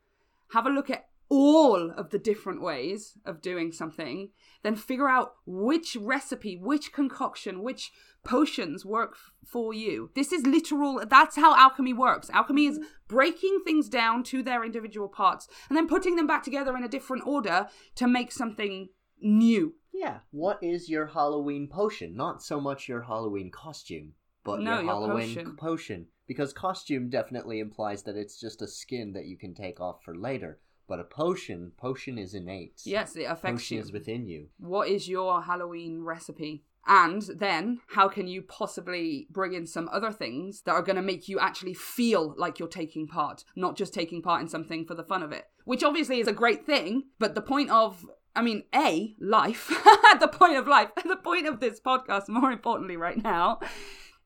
have 0.53 0.67
a 0.67 0.71
look 0.71 0.91
at 0.91 1.07
all 1.31 1.93
of 1.93 2.11
the 2.11 2.19
different 2.19 2.61
ways 2.61 3.17
of 3.25 3.41
doing 3.41 3.71
something, 3.71 4.31
then 4.65 4.75
figure 4.75 5.09
out 5.09 5.35
which 5.47 5.97
recipe, 5.99 6.57
which 6.57 6.93
concoction, 6.93 7.63
which 7.63 7.93
potions 8.25 8.85
work 8.85 9.13
f- 9.13 9.31
for 9.47 9.73
you. 9.73 10.11
This 10.17 10.33
is 10.33 10.45
literal, 10.45 11.03
that's 11.09 11.37
how 11.37 11.57
alchemy 11.57 11.93
works. 11.93 12.31
Alchemy 12.31 12.67
is 12.67 12.81
breaking 13.07 13.61
things 13.65 13.89
down 13.89 14.25
to 14.25 14.43
their 14.43 14.65
individual 14.65 15.09
parts 15.09 15.47
and 15.69 15.77
then 15.77 15.87
putting 15.87 16.17
them 16.17 16.27
back 16.27 16.43
together 16.43 16.77
in 16.77 16.83
a 16.83 16.89
different 16.89 17.27
order 17.27 17.69
to 17.95 18.09
make 18.09 18.33
something 18.33 18.89
new. 19.21 19.75
Yeah. 19.95 20.19
What 20.33 20.59
is 20.63 20.89
your 20.89 21.07
Halloween 21.07 21.69
potion? 21.69 22.17
Not 22.17 22.43
so 22.43 22.61
much 22.61 22.89
your 22.89 23.03
Halloween 23.03 23.53
costume, 23.53 24.15
but 24.45 24.61
no, 24.61 24.75
your, 24.75 24.83
your 24.83 24.93
Halloween 24.93 25.35
potion. 25.35 25.57
potion 25.57 26.07
because 26.31 26.53
costume 26.53 27.09
definitely 27.09 27.59
implies 27.59 28.05
that 28.05 28.15
it's 28.15 28.39
just 28.39 28.63
a 28.63 28.69
skin 28.69 29.13
that 29.15 29.27
you 29.27 29.37
can 29.37 29.53
take 29.53 29.81
off 29.81 30.05
for 30.05 30.15
later. 30.15 30.61
But 30.87 31.01
a 31.01 31.05
potion, 31.05 31.73
potion 31.77 32.19
is 32.19 32.35
innate. 32.35 32.83
Yes, 32.85 33.17
it 33.17 33.25
affects 33.25 33.63
potion 33.63 33.79
you. 33.79 33.83
is 33.83 33.91
within 33.91 34.29
you. 34.29 34.47
What 34.59 34.87
is 34.87 35.09
your 35.09 35.43
Halloween 35.43 36.05
recipe? 36.05 36.63
And 36.87 37.23
then, 37.35 37.81
how 37.89 38.07
can 38.07 38.29
you 38.29 38.43
possibly 38.43 39.27
bring 39.29 39.55
in 39.55 39.67
some 39.67 39.89
other 39.93 40.13
things 40.13 40.63
that 40.63 40.71
are 40.71 40.83
going 40.83 40.95
to 40.95 41.03
make 41.03 41.29
you 41.29 41.41
actually 41.41 41.75
feel 41.75 42.37
like 42.39 42.61
you're 42.61 42.69
taking 42.69 43.09
part, 43.09 43.43
not 43.57 43.77
just 43.77 43.93
taking 43.93 44.23
part 44.23 44.41
in 44.41 44.49
something 44.49 44.85
for 44.85 44.95
the 44.95 45.03
fun 45.03 45.25
of 45.25 45.33
it? 45.33 45.47
Which 45.65 45.83
obviously 45.83 46.21
is 46.21 46.29
a 46.29 46.33
great 46.33 46.65
thing, 46.65 47.07
but 47.19 47.35
the 47.35 47.43
point 47.43 47.71
of 47.71 48.07
I 48.37 48.43
mean, 48.43 48.63
A, 48.73 49.17
life, 49.19 49.67
the 50.21 50.29
point 50.29 50.57
of 50.57 50.69
life, 50.69 50.91
the 51.05 51.17
point 51.17 51.49
of 51.49 51.59
this 51.59 51.81
podcast, 51.81 52.29
more 52.29 52.53
importantly, 52.53 52.97
right 52.97 53.21
now, 53.21 53.59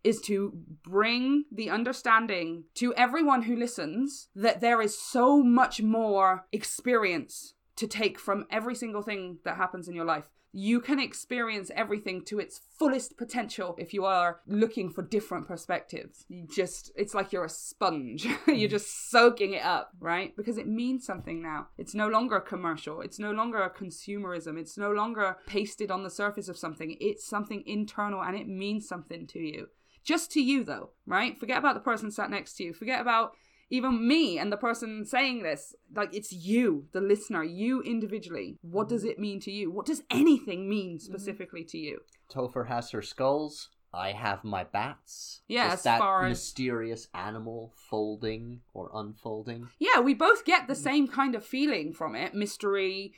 is 0.04 0.20
to 0.20 0.52
bring 0.82 1.44
the 1.50 1.70
understanding 1.70 2.64
to 2.74 2.94
everyone 2.94 3.42
who 3.42 3.56
listens 3.56 4.28
that 4.36 4.60
there 4.60 4.80
is 4.82 4.96
so 4.96 5.42
much 5.42 5.80
more 5.82 6.46
experience 6.52 7.54
to 7.76 7.86
take 7.86 8.18
from 8.18 8.46
every 8.50 8.74
single 8.74 9.02
thing 9.02 9.38
that 9.44 9.56
happens 9.56 9.88
in 9.88 9.94
your 9.94 10.04
life. 10.04 10.24
You 10.56 10.80
can 10.80 11.00
experience 11.00 11.72
everything 11.74 12.24
to 12.26 12.38
its 12.38 12.60
fullest 12.78 13.16
potential 13.16 13.74
if 13.76 13.92
you 13.92 14.04
are 14.04 14.38
looking 14.46 14.88
for 14.88 15.02
different 15.02 15.48
perspectives. 15.48 16.26
You 16.28 16.46
just, 16.46 16.92
it's 16.94 17.12
like 17.12 17.32
you're 17.32 17.44
a 17.44 17.48
sponge. 17.48 18.28
you're 18.46 18.68
just 18.68 19.10
soaking 19.10 19.54
it 19.54 19.64
up, 19.64 19.90
right? 19.98 20.36
Because 20.36 20.56
it 20.56 20.68
means 20.68 21.04
something 21.04 21.42
now. 21.42 21.68
It's 21.76 21.92
no 21.92 22.06
longer 22.06 22.38
commercial. 22.38 23.00
It's 23.00 23.18
no 23.18 23.32
longer 23.32 23.68
consumerism. 23.76 24.56
It's 24.56 24.78
no 24.78 24.92
longer 24.92 25.38
pasted 25.48 25.90
on 25.90 26.04
the 26.04 26.10
surface 26.10 26.48
of 26.48 26.56
something. 26.56 26.96
It's 27.00 27.26
something 27.26 27.64
internal 27.66 28.22
and 28.22 28.36
it 28.36 28.46
means 28.46 28.86
something 28.86 29.26
to 29.28 29.40
you. 29.40 29.70
Just 30.04 30.30
to 30.32 30.40
you, 30.42 30.62
though, 30.64 30.90
right? 31.06 31.36
Forget 31.38 31.58
about 31.58 31.74
the 31.74 31.80
person 31.80 32.10
sat 32.10 32.30
next 32.30 32.54
to 32.56 32.64
you. 32.64 32.72
Forget 32.74 33.00
about 33.00 33.32
even 33.70 34.06
me 34.06 34.38
and 34.38 34.52
the 34.52 34.56
person 34.58 35.04
saying 35.06 35.42
this. 35.42 35.74
Like, 35.94 36.14
it's 36.14 36.30
you, 36.32 36.86
the 36.92 37.00
listener, 37.00 37.42
you 37.42 37.80
individually. 37.82 38.58
What 38.60 38.88
does 38.88 39.04
it 39.04 39.18
mean 39.18 39.40
to 39.40 39.50
you? 39.50 39.70
What 39.70 39.86
does 39.86 40.02
anything 40.10 40.68
mean 40.68 40.98
Mm-hmm. 40.98 41.12
specifically 41.12 41.64
to 41.64 41.78
you? 41.78 42.00
Topher 42.30 42.68
has 42.68 42.90
her 42.90 43.00
skulls. 43.02 43.70
I 43.96 44.10
have 44.10 44.42
my 44.42 44.64
bats. 44.64 45.42
Yeah, 45.46 45.66
Just 45.68 45.74
as 45.78 45.82
that 45.84 45.98
far 46.00 46.24
as- 46.26 46.30
mysterious 46.30 47.06
animal 47.14 47.72
folding 47.88 48.60
or 48.74 48.90
unfolding. 48.92 49.68
Yeah, 49.78 50.00
we 50.00 50.14
both 50.14 50.44
get 50.44 50.66
the 50.66 50.74
same 50.74 51.06
kind 51.06 51.34
of 51.36 51.44
feeling 51.46 51.92
from 51.92 52.16
it 52.16 52.34
mystery, 52.34 53.12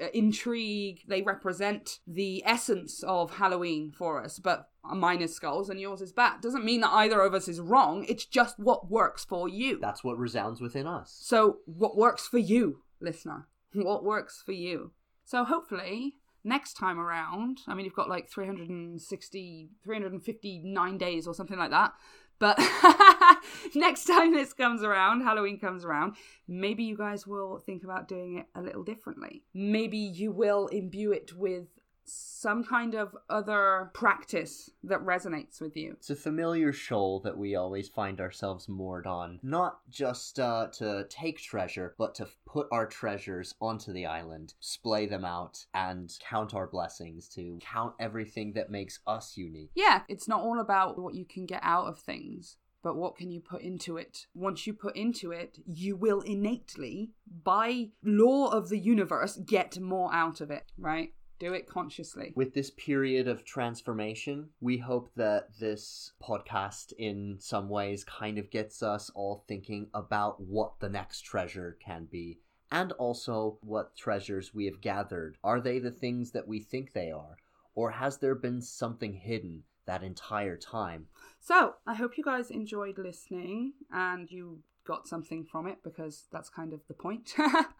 uh, 0.00 0.06
intrigue. 0.14 1.00
They 1.08 1.20
represent 1.22 1.98
the 2.06 2.44
essence 2.46 3.02
of 3.02 3.34
Halloween 3.38 3.90
for 3.90 4.22
us, 4.22 4.38
but 4.38 4.69
Uh, 4.88 4.94
mine 4.94 5.22
is 5.22 5.34
skulls 5.34 5.68
and 5.68 5.80
yours 5.80 6.00
is 6.00 6.12
bat. 6.12 6.40
Doesn't 6.40 6.64
mean 6.64 6.80
that 6.80 6.92
either 6.92 7.20
of 7.20 7.34
us 7.34 7.48
is 7.48 7.60
wrong, 7.60 8.04
it's 8.08 8.24
just 8.24 8.58
what 8.58 8.90
works 8.90 9.24
for 9.24 9.48
you. 9.48 9.78
That's 9.80 10.04
what 10.04 10.18
resounds 10.18 10.60
within 10.60 10.86
us. 10.86 11.16
So, 11.20 11.58
what 11.66 11.96
works 11.96 12.26
for 12.26 12.38
you, 12.38 12.82
listener? 13.00 13.46
What 13.72 14.02
works 14.02 14.42
for 14.44 14.50
you? 14.50 14.90
So, 15.24 15.44
hopefully, 15.44 16.16
next 16.42 16.74
time 16.74 16.98
around, 16.98 17.60
I 17.68 17.74
mean, 17.74 17.84
you've 17.84 17.94
got 17.94 18.08
like 18.08 18.28
360, 18.28 19.70
359 19.84 20.98
days 20.98 21.26
or 21.28 21.34
something 21.34 21.58
like 21.58 21.70
that. 21.70 21.92
But 22.40 22.58
next 23.74 24.06
time 24.06 24.32
this 24.32 24.54
comes 24.54 24.82
around, 24.82 25.20
Halloween 25.20 25.60
comes 25.60 25.84
around, 25.84 26.16
maybe 26.48 26.82
you 26.82 26.96
guys 26.96 27.26
will 27.26 27.58
think 27.58 27.84
about 27.84 28.08
doing 28.08 28.38
it 28.38 28.46
a 28.54 28.62
little 28.62 28.82
differently. 28.82 29.44
Maybe 29.52 29.98
you 29.98 30.32
will 30.32 30.66
imbue 30.68 31.12
it 31.12 31.34
with 31.36 31.66
some 32.10 32.64
kind 32.64 32.94
of 32.94 33.14
other 33.28 33.90
practice 33.92 34.70
that 34.82 35.00
resonates 35.00 35.60
with 35.60 35.76
you. 35.76 35.92
It's 35.92 36.10
a 36.10 36.16
familiar 36.16 36.72
shoal 36.72 37.20
that 37.20 37.36
we 37.36 37.54
always 37.54 37.88
find 37.88 38.20
ourselves 38.20 38.68
moored 38.68 39.06
on, 39.06 39.40
not 39.42 39.80
just 39.90 40.40
uh, 40.40 40.68
to 40.74 41.06
take 41.08 41.38
treasure, 41.38 41.94
but 41.98 42.14
to 42.16 42.28
put 42.46 42.66
our 42.72 42.86
treasures 42.86 43.54
onto 43.60 43.92
the 43.92 44.06
island, 44.06 44.54
splay 44.60 45.06
them 45.06 45.24
out, 45.24 45.66
and 45.74 46.12
count 46.20 46.54
our 46.54 46.66
blessings, 46.66 47.28
to 47.30 47.58
count 47.60 47.94
everything 48.00 48.54
that 48.54 48.70
makes 48.70 49.00
us 49.06 49.36
unique. 49.36 49.70
Yeah, 49.74 50.02
it's 50.08 50.28
not 50.28 50.40
all 50.40 50.60
about 50.60 50.98
what 50.98 51.14
you 51.14 51.24
can 51.24 51.46
get 51.46 51.60
out 51.62 51.86
of 51.86 51.98
things, 51.98 52.56
but 52.82 52.96
what 52.96 53.16
can 53.16 53.30
you 53.30 53.40
put 53.40 53.60
into 53.60 53.98
it? 53.98 54.26
Once 54.34 54.66
you 54.66 54.72
put 54.72 54.96
into 54.96 55.30
it, 55.30 55.58
you 55.66 55.96
will 55.96 56.20
innately, 56.22 57.10
by 57.44 57.90
law 58.02 58.48
of 58.48 58.70
the 58.70 58.78
universe, 58.78 59.36
get 59.36 59.78
more 59.78 60.12
out 60.14 60.40
of 60.40 60.50
it, 60.50 60.72
right? 60.78 61.12
Do 61.40 61.54
it 61.54 61.66
consciously. 61.66 62.34
With 62.36 62.52
this 62.52 62.70
period 62.70 63.26
of 63.26 63.46
transformation, 63.46 64.50
we 64.60 64.76
hope 64.76 65.10
that 65.16 65.58
this 65.58 66.12
podcast, 66.22 66.92
in 66.98 67.38
some 67.40 67.70
ways, 67.70 68.04
kind 68.04 68.36
of 68.36 68.50
gets 68.50 68.82
us 68.82 69.10
all 69.14 69.42
thinking 69.48 69.88
about 69.94 70.38
what 70.42 70.80
the 70.80 70.90
next 70.90 71.22
treasure 71.22 71.78
can 71.82 72.04
be. 72.04 72.40
And 72.70 72.92
also, 72.92 73.56
what 73.62 73.96
treasures 73.96 74.52
we 74.54 74.66
have 74.66 74.82
gathered. 74.82 75.38
Are 75.42 75.62
they 75.62 75.78
the 75.78 75.90
things 75.90 76.32
that 76.32 76.46
we 76.46 76.60
think 76.60 76.92
they 76.92 77.10
are? 77.10 77.38
Or 77.74 77.92
has 77.92 78.18
there 78.18 78.34
been 78.34 78.60
something 78.60 79.14
hidden 79.14 79.62
that 79.86 80.02
entire 80.02 80.58
time? 80.58 81.06
So, 81.40 81.76
I 81.86 81.94
hope 81.94 82.18
you 82.18 82.22
guys 82.22 82.50
enjoyed 82.50 82.98
listening 82.98 83.72
and 83.90 84.30
you 84.30 84.62
got 84.84 85.08
something 85.08 85.44
from 85.44 85.66
it 85.66 85.78
because 85.82 86.26
that's 86.30 86.50
kind 86.50 86.72
of 86.72 86.80
the 86.86 86.94
point. 86.94 87.34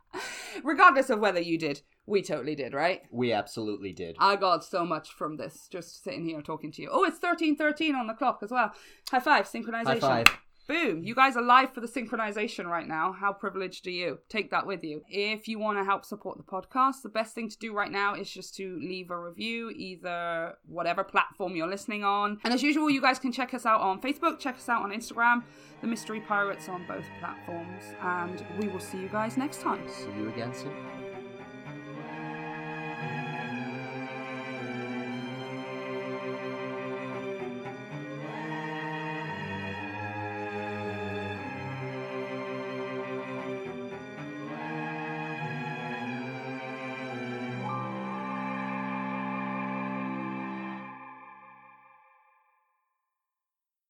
Regardless 0.64 1.10
of 1.10 1.20
whether 1.20 1.40
you 1.40 1.58
did, 1.58 1.82
we 2.10 2.22
totally 2.22 2.54
did, 2.54 2.74
right? 2.74 3.02
We 3.10 3.32
absolutely 3.32 3.92
did. 3.92 4.16
I 4.18 4.36
got 4.36 4.64
so 4.64 4.84
much 4.84 5.10
from 5.10 5.36
this 5.36 5.68
just 5.70 6.02
sitting 6.02 6.24
here 6.24 6.42
talking 6.42 6.72
to 6.72 6.82
you. 6.82 6.88
Oh, 6.90 7.04
it's 7.04 7.22
1313 7.22 7.94
on 7.94 8.06
the 8.06 8.14
clock 8.14 8.40
as 8.42 8.50
well. 8.50 8.72
High 9.10 9.20
five, 9.20 9.46
synchronization. 9.46 10.00
High 10.00 10.24
five. 10.24 10.38
Boom. 10.70 11.02
You 11.02 11.16
guys 11.16 11.36
are 11.36 11.42
live 11.42 11.74
for 11.74 11.80
the 11.80 11.88
synchronization 11.88 12.66
right 12.66 12.86
now. 12.86 13.10
How 13.12 13.32
privileged 13.32 13.88
are 13.88 13.90
you? 13.90 14.20
Take 14.28 14.52
that 14.52 14.68
with 14.68 14.84
you. 14.84 15.02
If 15.08 15.48
you 15.48 15.58
want 15.58 15.78
to 15.78 15.84
help 15.84 16.04
support 16.04 16.36
the 16.36 16.44
podcast, 16.44 17.02
the 17.02 17.08
best 17.08 17.34
thing 17.34 17.48
to 17.48 17.58
do 17.58 17.74
right 17.74 17.90
now 17.90 18.14
is 18.14 18.30
just 18.30 18.54
to 18.56 18.78
leave 18.80 19.10
a 19.10 19.18
review, 19.18 19.70
either 19.74 20.54
whatever 20.66 21.02
platform 21.02 21.56
you're 21.56 21.66
listening 21.66 22.04
on. 22.04 22.38
And 22.44 22.54
as 22.54 22.62
usual, 22.62 22.88
you 22.88 23.00
guys 23.00 23.18
can 23.18 23.32
check 23.32 23.52
us 23.52 23.66
out 23.66 23.80
on 23.80 24.00
Facebook, 24.00 24.38
check 24.38 24.56
us 24.56 24.68
out 24.68 24.82
on 24.82 24.92
Instagram, 24.92 25.42
The 25.80 25.88
Mystery 25.88 26.20
Pirates 26.20 26.68
on 26.68 26.86
both 26.86 27.06
platforms. 27.18 27.82
And 28.00 28.44
we 28.60 28.68
will 28.68 28.78
see 28.78 28.98
you 28.98 29.08
guys 29.08 29.36
next 29.36 29.62
time. 29.62 29.88
See 29.88 30.12
you 30.16 30.28
again 30.28 30.54
soon. 30.54 30.99